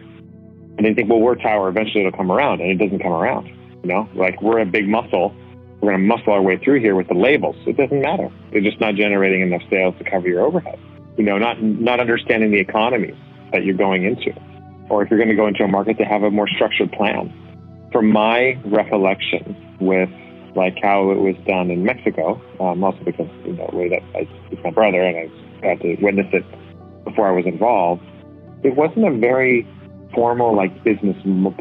And 0.77 0.85
they 0.85 0.93
think, 0.93 1.09
well, 1.09 1.19
we're 1.19 1.35
Tower. 1.35 1.69
Eventually 1.69 2.05
it'll 2.05 2.17
come 2.17 2.31
around. 2.31 2.59
And 2.59 2.69
it 2.69 2.83
doesn't 2.83 2.99
come 2.99 3.13
around. 3.13 3.47
You 3.83 3.89
know, 3.89 4.09
like 4.15 4.41
we're 4.41 4.59
a 4.59 4.65
big 4.65 4.87
muscle. 4.87 5.33
We're 5.79 5.91
going 5.91 6.01
to 6.01 6.07
muscle 6.07 6.33
our 6.33 6.41
way 6.41 6.57
through 6.57 6.81
here 6.81 6.95
with 6.95 7.07
the 7.07 7.13
labels. 7.13 7.55
It 7.65 7.77
doesn't 7.77 8.01
matter. 8.01 8.29
They're 8.51 8.61
just 8.61 8.81
not 8.81 8.95
generating 8.95 9.41
enough 9.41 9.61
sales 9.69 9.95
to 9.97 10.03
cover 10.03 10.27
your 10.27 10.41
overhead. 10.41 10.79
You 11.17 11.23
know, 11.23 11.37
not, 11.37 11.61
not 11.61 11.99
understanding 12.01 12.51
the 12.51 12.59
economies 12.59 13.15
that 13.53 13.63
you're 13.63 13.77
going 13.77 14.03
into. 14.03 14.33
Or 14.89 15.03
if 15.03 15.09
you're 15.09 15.19
going 15.19 15.29
to 15.29 15.35
go 15.35 15.47
into 15.47 15.63
a 15.63 15.67
market 15.67 15.97
to 15.99 16.05
have 16.05 16.23
a 16.23 16.31
more 16.31 16.47
structured 16.49 16.91
plan. 16.91 17.31
From 17.91 18.11
my 18.11 18.57
recollection 18.65 19.55
with 19.79 20.09
like 20.55 20.77
how 20.81 21.11
it 21.11 21.19
was 21.19 21.35
done 21.47 21.71
in 21.71 21.83
Mexico, 21.83 22.41
um, 22.59 22.83
also 22.83 22.99
because 23.03 23.29
you 23.45 23.53
know, 23.53 23.69
way 23.73 23.89
that 23.89 24.03
I, 24.15 24.27
it's 24.51 24.63
my 24.63 24.71
brother 24.71 25.01
and 25.01 25.17
I 25.17 25.61
got 25.61 25.81
to 25.81 25.95
witness 26.01 26.27
it 26.33 26.45
before 27.03 27.27
I 27.27 27.31
was 27.31 27.45
involved. 27.45 28.03
It 28.63 28.75
wasn't 28.75 29.07
a 29.07 29.11
very 29.11 29.67
formal 30.13 30.55
like 30.55 30.83
business 30.83 31.17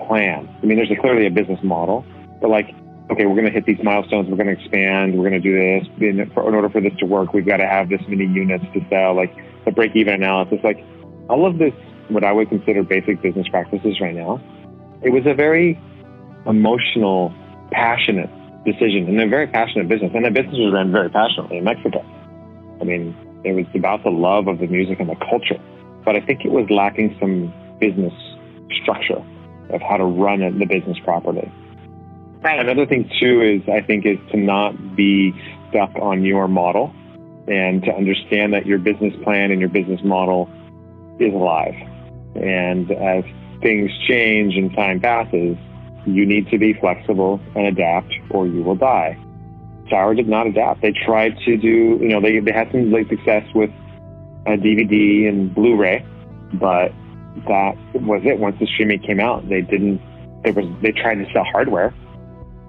plan. 0.07 0.49
I 0.63 0.67
mean, 0.67 0.77
there's 0.77 0.91
a, 0.91 0.97
clearly 0.97 1.27
a 1.27 1.31
business 1.31 1.61
model, 1.63 2.05
but 2.41 2.51
like, 2.51 2.69
okay, 3.11 3.27
we're 3.27 3.35
going 3.35 3.47
to 3.47 3.51
hit 3.51 3.67
these 3.67 3.83
milestones, 3.83 4.29
we're 4.29 4.37
going 4.37 4.55
to 4.55 4.61
expand, 4.61 5.19
we're 5.19 5.29
going 5.29 5.41
to 5.41 5.47
do 5.47 5.57
this. 5.57 5.89
In, 6.01 6.31
for, 6.33 6.49
in 6.49 6.55
order 6.55 6.69
for 6.69 6.81
this 6.81 6.93
to 6.99 7.07
work, 7.07 7.33
we've 7.33 7.47
got 7.47 7.59
to 7.59 7.67
have 7.67 7.89
this 7.89 8.01
many 8.09 8.27
units 8.27 8.65
to 8.75 8.81
sell. 8.91 9.17
Like 9.17 9.35
the 9.65 9.73
break-even 9.73 10.15
analysis, 10.15 10.59
like 10.63 10.85
all 11.29 11.47
of 11.47 11.59
this, 11.59 11.73
what 12.09 12.25
I 12.25 12.33
would 12.33 12.49
consider 12.49 12.83
basic 12.83 13.23
business 13.23 13.49
practices 13.49 14.01
right 14.01 14.15
now. 14.15 14.41
It 15.03 15.11
was 15.11 15.25
a 15.27 15.35
very 15.35 15.81
emotional, 16.47 17.35
passionate 17.71 18.31
decision 18.65 19.09
and 19.09 19.21
a 19.21 19.29
very 19.29 19.47
passionate 19.47 19.89
business. 19.89 20.13
And 20.15 20.25
the 20.25 20.31
business 20.31 20.57
was 20.59 20.73
ran 20.73 20.93
very 20.93 21.11
passionately 21.11 21.59
in 21.59 21.65
Mexico. 21.65 22.05
I 22.81 22.85
mean, 22.85 23.15
it 23.45 23.53
was 23.53 23.67
about 23.75 24.05
the 24.05 24.11
love 24.11 24.49
of 24.49 24.59
the 24.59 24.67
music 24.67 25.01
and 25.01 25.09
the 25.09 25.17
culture. 25.17 25.61
But 26.05 26.17
I 26.17 26.21
think 26.21 26.45
it 26.45 26.51
was 26.51 26.69
lacking 26.71 27.17
some 27.21 27.53
business 27.79 28.13
structure 28.83 29.23
of 29.71 29.81
how 29.83 29.97
to 29.97 30.05
run 30.05 30.41
the 30.59 30.67
business 30.67 30.99
properly. 31.05 31.51
Right. 32.43 32.59
Another 32.59 32.87
thing 32.87 33.09
too 33.21 33.41
is 33.41 33.69
I 33.69 33.81
think 33.83 34.05
is 34.05 34.19
to 34.33 34.37
not 34.37 34.97
be 34.97 35.33
stuck 35.71 35.95
on 35.97 36.25
your 36.25 36.49
model 36.49 36.93
and 37.47 37.83
to 37.85 37.93
understand 37.93 38.53
that 38.53 38.67
your 38.67 38.79
business 38.79 39.15
plan 39.23 39.51
and 39.51 39.61
your 39.61 39.69
business 39.69 40.01
model 40.03 40.51
is 41.21 41.33
alive. 41.33 41.75
And 42.35 42.91
as 42.91 43.25
things 43.61 43.91
change 44.09 44.57
and 44.57 44.75
time 44.75 45.01
passes, 45.01 45.57
you 46.07 46.27
need 46.27 46.49
to 46.51 46.59
be 46.59 46.73
flexible 46.75 47.41
and 47.55 47.67
adapt 47.67 48.13
or 48.31 48.47
you 48.47 48.63
will 48.63 48.77
die. 48.77 49.19
Tower 49.89 50.15
did 50.15 50.29
not 50.29 50.47
adapt. 50.47 50.83
They 50.83 50.93
tried 50.93 51.39
to 51.45 51.57
do, 51.57 51.99
you 52.01 52.09
know, 52.09 52.21
they, 52.21 52.39
they 52.41 52.53
had 52.53 52.71
some 52.73 52.91
like 52.91 53.09
success 53.09 53.45
with 53.55 53.71
a 54.47 54.57
DVD 54.57 55.29
and 55.29 55.55
Blu-ray, 55.55 56.05
but 56.55 56.93
that 57.47 57.77
was 57.95 58.23
it. 58.25 58.39
Once 58.39 58.57
the 58.59 58.67
streaming 58.67 59.01
came 59.01 59.21
out, 59.21 59.49
they 59.49 59.61
didn't. 59.61 60.01
There 60.43 60.53
was 60.53 60.67
they 60.83 60.93
tried 60.93 61.17
to 61.17 61.33
sell 61.33 61.45
hardware, 61.45 61.95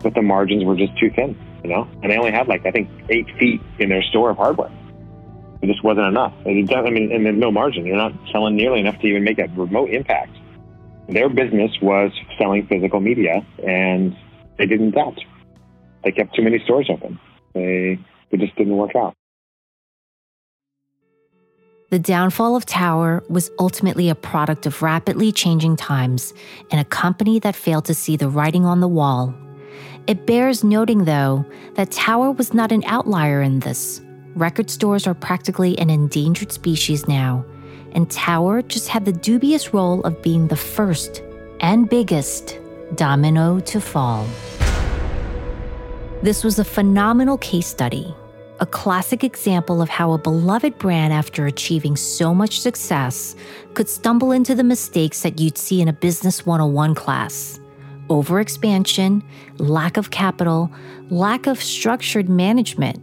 but 0.02 0.14
the 0.14 0.22
margins 0.22 0.64
were 0.64 0.76
just 0.76 0.98
too 1.00 1.10
thin, 1.16 1.38
you 1.64 1.70
know. 1.70 1.88
And 2.02 2.12
they 2.12 2.18
only 2.18 2.32
had 2.32 2.48
like 2.48 2.66
I 2.66 2.72
think 2.72 2.90
eight 3.10 3.28
feet 3.38 3.62
in 3.80 3.90
their 3.90 4.04
store 4.04 4.30
of 4.30 4.38
hardware. 4.38 4.72
It 5.62 5.68
just 5.68 5.84
wasn't 5.84 6.08
enough. 6.08 6.34
I 6.46 6.50
mean, 6.50 7.12
and 7.12 7.26
there's 7.26 7.38
no 7.38 7.52
margin. 7.52 7.86
You're 7.86 7.96
not 7.96 8.14
selling 8.32 8.56
nearly 8.56 8.82
enough 8.82 9.00
to 9.00 9.08
even 9.08 9.24
make 9.24 9.40
a 9.40 9.48
remote 9.56 9.90
impact. 9.90 10.36
Their 11.10 11.30
business 11.30 11.72
was 11.82 12.12
selling 12.38 12.66
physical 12.68 13.00
media, 13.00 13.46
and 13.66 14.16
they 14.58 14.66
didn't 14.66 14.90
adapt. 14.90 15.22
They 16.04 16.12
kept 16.12 16.36
too 16.36 16.42
many 16.42 16.60
stores 16.60 16.90
open. 16.90 17.20
They 17.54 18.00
it 18.32 18.40
just 18.40 18.56
didn't 18.56 18.76
work 18.76 18.96
out. 18.96 19.14
The 21.92 22.00
downfall 22.00 22.56
of 22.56 22.66
Tower 22.66 23.24
was 23.30 23.52
ultimately 23.60 24.10
a 24.10 24.16
product 24.16 24.66
of 24.66 24.82
rapidly 24.82 25.32
changing 25.32 25.76
times 25.76 26.34
and 26.72 26.82
a 26.82 26.86
company 26.86 27.38
that 27.40 27.56
failed 27.56 27.86
to 27.86 27.94
see 27.94 28.18
the 28.18 28.30
writing 28.30 28.66
on 28.66 28.80
the 28.80 28.88
wall. 28.88 29.36
It 30.08 30.26
bears 30.26 30.64
noting, 30.64 31.06
though, 31.06 31.46
that 31.76 31.92
Tower 31.92 32.32
was 32.32 32.52
not 32.52 32.72
an 32.72 32.84
outlier 32.88 33.44
in 33.44 33.60
this. 33.60 34.02
Record 34.34 34.72
stores 34.72 35.06
are 35.06 35.14
practically 35.14 35.78
an 35.78 35.92
endangered 35.92 36.52
species 36.52 37.08
now, 37.08 37.46
and 37.94 38.10
Tower 38.10 38.62
just 38.62 38.90
had 38.90 39.06
the 39.06 39.14
dubious 39.14 39.74
role 39.74 40.02
of 40.02 40.22
being 40.22 40.48
the 40.48 40.56
first 40.56 41.24
and 41.60 41.90
biggest 41.90 42.60
domino 42.96 43.60
to 43.62 43.80
fall. 43.80 44.28
This 46.22 46.44
was 46.44 46.60
a 46.60 46.66
phenomenal 46.66 47.38
case 47.38 47.68
study 47.68 48.14
a 48.60 48.66
classic 48.66 49.26
example 49.26 49.82
of 49.82 49.90
how 49.90 50.14
a 50.14 50.18
beloved 50.18 50.78
brand, 50.78 51.12
after 51.12 51.46
achieving 51.48 51.98
so 51.98 52.34
much 52.34 52.62
success, 52.62 53.36
could 53.74 53.90
stumble 53.90 54.32
into 54.32 54.56
the 54.56 54.64
mistakes 54.64 55.22
that 55.22 55.38
you'd 55.38 55.58
see 55.58 55.82
in 55.82 55.90
a 55.90 55.94
Business 55.94 56.46
101 56.46 56.96
class 56.96 57.60
overexpansion, 58.10 59.24
lack 59.58 59.98
of 59.98 60.12
capital, 60.12 60.70
lack 61.10 61.48
of 61.48 61.62
structured 61.62 62.30
management, 62.30 63.02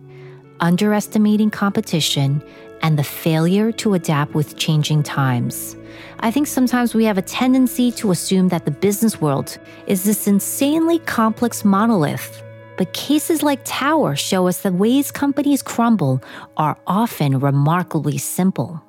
underestimating 0.61 1.51
competition, 1.51 2.43
and 2.83 2.99
the 2.99 3.05
failure 3.05 3.73
to 3.73 3.95
adapt 3.95 4.35
with 4.35 4.57
changing 4.57 5.03
times. 5.03 5.77
I 6.21 6.31
think 6.31 6.47
sometimes 6.47 6.95
we 6.95 7.05
have 7.05 7.19
a 7.19 7.23
tendency 7.23 7.91
to 7.93 8.11
assume 8.11 8.49
that 8.49 8.65
the 8.65 8.71
business 8.71 9.21
world 9.21 9.59
is 9.87 10.05
this 10.05 10.27
insanely 10.27 10.99
complex 11.01 11.65
monolith 11.65 12.43
but 12.81 12.95
cases 12.95 13.43
like 13.43 13.61
Tower 13.65 14.17
show 14.17 14.49
us 14.49 14.63
the 14.63 14.73
ways 14.73 15.11
companies 15.11 15.61
crumble 15.61 16.23
are 16.57 16.79
often 16.87 17.39
remarkably 17.39 18.17
simple. 18.17 18.83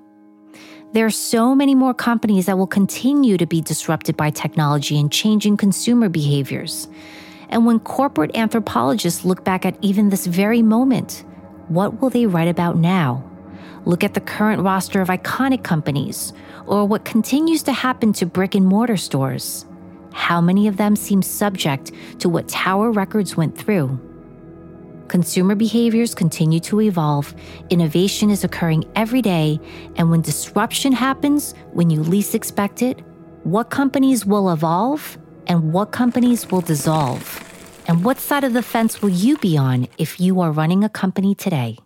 There 0.93 1.05
are 1.05 1.09
so 1.09 1.53
many 1.53 1.75
more 1.75 1.93
companies 1.93 2.45
that 2.45 2.57
will 2.57 2.67
continue 2.67 3.37
to 3.37 3.45
be 3.45 3.59
disrupted 3.59 4.15
by 4.15 4.29
technology 4.29 4.97
and 4.97 5.11
changing 5.11 5.57
consumer 5.57 6.07
behaviors. 6.07 6.87
And 7.49 7.65
when 7.65 7.81
corporate 7.81 8.33
anthropologists 8.33 9.25
look 9.25 9.43
back 9.43 9.65
at 9.65 9.77
even 9.81 10.07
this 10.07 10.25
very 10.25 10.61
moment, 10.61 11.25
what 11.67 11.99
will 11.99 12.09
they 12.09 12.27
write 12.27 12.47
about 12.47 12.77
now? 12.77 13.29
Look 13.85 14.03
at 14.03 14.13
the 14.13 14.21
current 14.21 14.61
roster 14.61 15.01
of 15.01 15.07
iconic 15.09 15.63
companies, 15.63 16.33
or 16.67 16.85
what 16.85 17.05
continues 17.05 17.63
to 17.63 17.73
happen 17.73 18.13
to 18.13 18.25
brick 18.25 18.53
and 18.55 18.65
mortar 18.65 18.97
stores. 18.97 19.65
How 20.13 20.39
many 20.41 20.67
of 20.67 20.77
them 20.77 20.95
seem 20.95 21.21
subject 21.21 21.91
to 22.19 22.29
what 22.29 22.47
Tower 22.47 22.91
Records 22.91 23.35
went 23.35 23.57
through? 23.57 23.99
Consumer 25.07 25.55
behaviors 25.55 26.15
continue 26.15 26.59
to 26.61 26.81
evolve, 26.81 27.33
innovation 27.69 28.29
is 28.29 28.43
occurring 28.43 28.85
every 28.95 29.21
day, 29.21 29.59
and 29.95 30.09
when 30.09 30.21
disruption 30.21 30.93
happens 30.93 31.53
when 31.73 31.89
you 31.89 32.01
least 32.01 32.35
expect 32.35 32.81
it, 32.81 33.01
what 33.43 33.69
companies 33.69 34.25
will 34.25 34.51
evolve 34.51 35.17
and 35.47 35.73
what 35.73 35.91
companies 35.91 36.49
will 36.51 36.61
dissolve? 36.61 37.47
And 37.87 38.05
what 38.05 38.19
side 38.19 38.43
of 38.43 38.53
the 38.53 38.61
fence 38.61 39.01
will 39.01 39.09
you 39.09 39.37
be 39.37 39.57
on 39.57 39.87
if 39.97 40.19
you 40.19 40.39
are 40.39 40.51
running 40.51 40.83
a 40.83 40.89
company 40.89 41.35
today? 41.35 41.77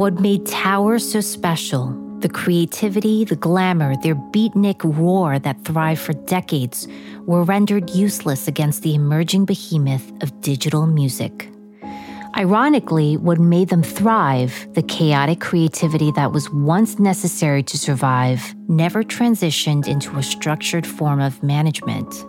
What 0.00 0.18
made 0.18 0.46
Tower 0.46 0.98
so 0.98 1.20
special 1.20 1.94
the 2.20 2.28
creativity, 2.30 3.22
the 3.26 3.36
glamour, 3.36 3.96
their 3.96 4.14
beatnik 4.14 4.80
roar 4.82 5.38
that 5.38 5.62
thrived 5.66 6.00
for 6.00 6.14
decades 6.14 6.88
were 7.26 7.44
rendered 7.44 7.90
useless 7.90 8.48
against 8.48 8.82
the 8.82 8.94
emerging 8.94 9.44
behemoth 9.44 10.10
of 10.22 10.40
digital 10.40 10.86
music. 10.86 11.50
Ironically, 12.34 13.18
what 13.18 13.38
made 13.38 13.68
them 13.68 13.82
thrive, 13.82 14.68
the 14.72 14.82
chaotic 14.82 15.38
creativity 15.38 16.10
that 16.12 16.32
was 16.32 16.48
once 16.48 16.98
necessary 16.98 17.62
to 17.64 17.76
survive, 17.76 18.54
never 18.68 19.02
transitioned 19.02 19.86
into 19.86 20.16
a 20.16 20.22
structured 20.22 20.86
form 20.86 21.20
of 21.20 21.42
management. 21.42 22.24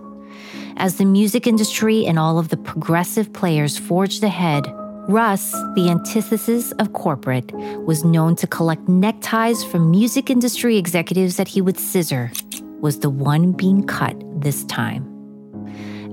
As 0.75 0.97
the 0.97 1.05
music 1.05 1.47
industry 1.47 2.05
and 2.05 2.19
all 2.19 2.38
of 2.38 2.49
the 2.49 2.57
progressive 2.57 3.31
players 3.31 3.77
forged 3.77 4.25
ahead, 4.25 4.67
Russ, 5.12 5.52
the 5.76 5.89
antithesis 5.89 6.71
of 6.74 6.93
corporate, 6.93 7.52
was 7.86 8.06
known 8.06 8.34
to 8.38 8.47
collect 8.47 8.88
neckties 8.88 9.62
from 9.62 9.91
music 9.91 10.30
industry 10.30 10.78
executives 10.78 11.36
that 11.36 11.50
he 11.50 11.60
would 11.60 11.78
scissor, 11.78 12.32
was 12.80 13.00
the 13.00 13.10
one 13.10 13.52
being 13.52 13.86
cut 13.86 14.15
this 14.41 14.63
time. 14.65 15.06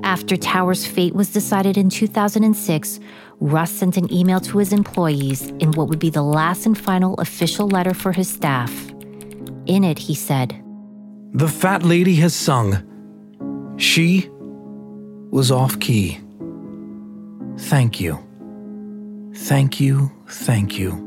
After 0.03 0.37
Tower's 0.37 0.85
fate 0.85 1.15
was 1.15 1.33
decided 1.33 1.77
in 1.77 1.91
2006, 1.91 2.99
Russ 3.39 3.71
sent 3.71 3.97
an 3.97 4.13
email 4.13 4.41
to 4.41 4.59
his 4.59 4.73
employees 4.73 5.47
in 5.61 5.71
what 5.73 5.89
would 5.89 6.01
be 6.01 6.11
the 6.11 6.23
last 6.23 6.67
and 6.67 6.77
final 6.77 7.15
official 7.21 7.69
letter 7.69 7.95
for 7.95 8.11
his 8.11 8.29
staff. 8.29 8.73
In 9.67 9.85
it, 9.85 9.99
he 9.99 10.17
said, 10.17 10.61
The 11.35 11.47
fat 11.49 11.85
lady 11.85 12.17
has 12.17 12.35
sung. 12.35 12.83
She 13.79 14.29
was 15.31 15.53
off 15.53 15.79
key. 15.79 16.19
Thank 17.59 18.01
you. 18.01 18.28
Thank 19.41 19.81
you, 19.81 20.11
thank 20.29 20.79
you. 20.79 21.05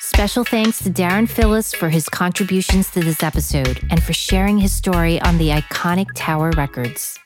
Special 0.00 0.44
thanks 0.44 0.82
to 0.82 0.90
Darren 0.90 1.28
Phillips 1.28 1.72
for 1.72 1.88
his 1.88 2.08
contributions 2.08 2.90
to 2.90 3.00
this 3.00 3.22
episode 3.22 3.86
and 3.90 4.02
for 4.02 4.12
sharing 4.12 4.58
his 4.58 4.74
story 4.74 5.20
on 5.20 5.38
the 5.38 5.50
iconic 5.50 6.08
Tower 6.16 6.50
Records. 6.56 7.18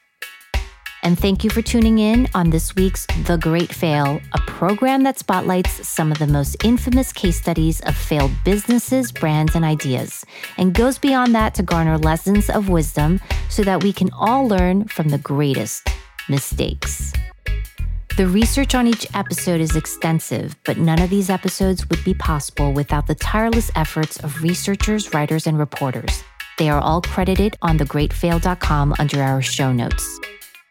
And 1.04 1.18
thank 1.18 1.42
you 1.42 1.50
for 1.50 1.62
tuning 1.62 1.98
in 1.98 2.28
on 2.32 2.50
this 2.50 2.76
week's 2.76 3.06
The 3.24 3.36
Great 3.36 3.74
Fail, 3.74 4.20
a 4.34 4.38
program 4.46 5.02
that 5.02 5.18
spotlights 5.18 5.88
some 5.88 6.12
of 6.12 6.18
the 6.18 6.28
most 6.28 6.62
infamous 6.64 7.12
case 7.12 7.40
studies 7.40 7.80
of 7.80 7.96
failed 7.96 8.30
businesses, 8.44 9.10
brands, 9.10 9.56
and 9.56 9.64
ideas, 9.64 10.24
and 10.58 10.72
goes 10.72 10.98
beyond 10.98 11.34
that 11.34 11.54
to 11.54 11.64
garner 11.64 11.98
lessons 11.98 12.48
of 12.48 12.68
wisdom 12.68 13.20
so 13.48 13.64
that 13.64 13.82
we 13.82 13.92
can 13.92 14.10
all 14.12 14.46
learn 14.46 14.86
from 14.86 15.08
the 15.08 15.18
greatest 15.18 15.88
mistakes. 16.28 17.12
The 18.16 18.28
research 18.28 18.76
on 18.76 18.86
each 18.86 19.06
episode 19.12 19.60
is 19.60 19.74
extensive, 19.74 20.54
but 20.62 20.78
none 20.78 21.02
of 21.02 21.10
these 21.10 21.30
episodes 21.30 21.88
would 21.88 22.04
be 22.04 22.14
possible 22.14 22.72
without 22.72 23.08
the 23.08 23.16
tireless 23.16 23.72
efforts 23.74 24.22
of 24.22 24.40
researchers, 24.42 25.12
writers, 25.12 25.48
and 25.48 25.58
reporters. 25.58 26.22
They 26.58 26.68
are 26.68 26.80
all 26.80 27.00
credited 27.02 27.56
on 27.60 27.78
thegreatfail.com 27.78 28.94
under 29.00 29.20
our 29.20 29.42
show 29.42 29.72
notes. 29.72 30.20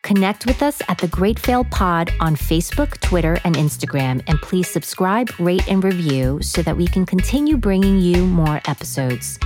Connect 0.03 0.47
with 0.47 0.63
us 0.63 0.81
at 0.87 0.97
The 0.97 1.07
Great 1.07 1.39
Fail 1.39 1.63
Pod 1.63 2.11
on 2.19 2.35
Facebook, 2.35 2.99
Twitter, 3.01 3.39
and 3.43 3.55
Instagram, 3.55 4.23
and 4.27 4.41
please 4.41 4.67
subscribe, 4.67 5.29
rate, 5.39 5.67
and 5.69 5.83
review 5.83 6.39
so 6.41 6.63
that 6.63 6.75
we 6.75 6.87
can 6.87 7.05
continue 7.05 7.55
bringing 7.55 7.99
you 7.99 8.25
more 8.25 8.59
episodes. 8.67 9.37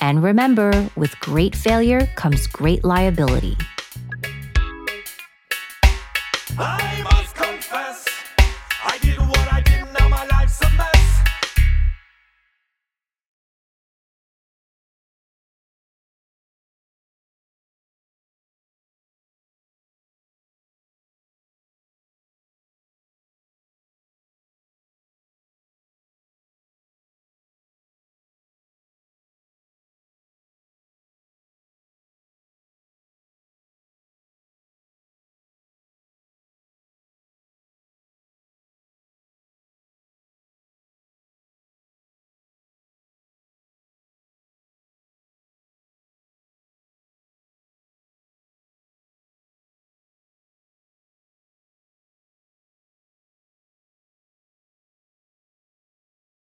And 0.00 0.22
remember, 0.22 0.90
with 0.94 1.18
great 1.20 1.56
failure 1.56 2.06
comes 2.16 2.46
great 2.46 2.84
liability. 2.84 3.56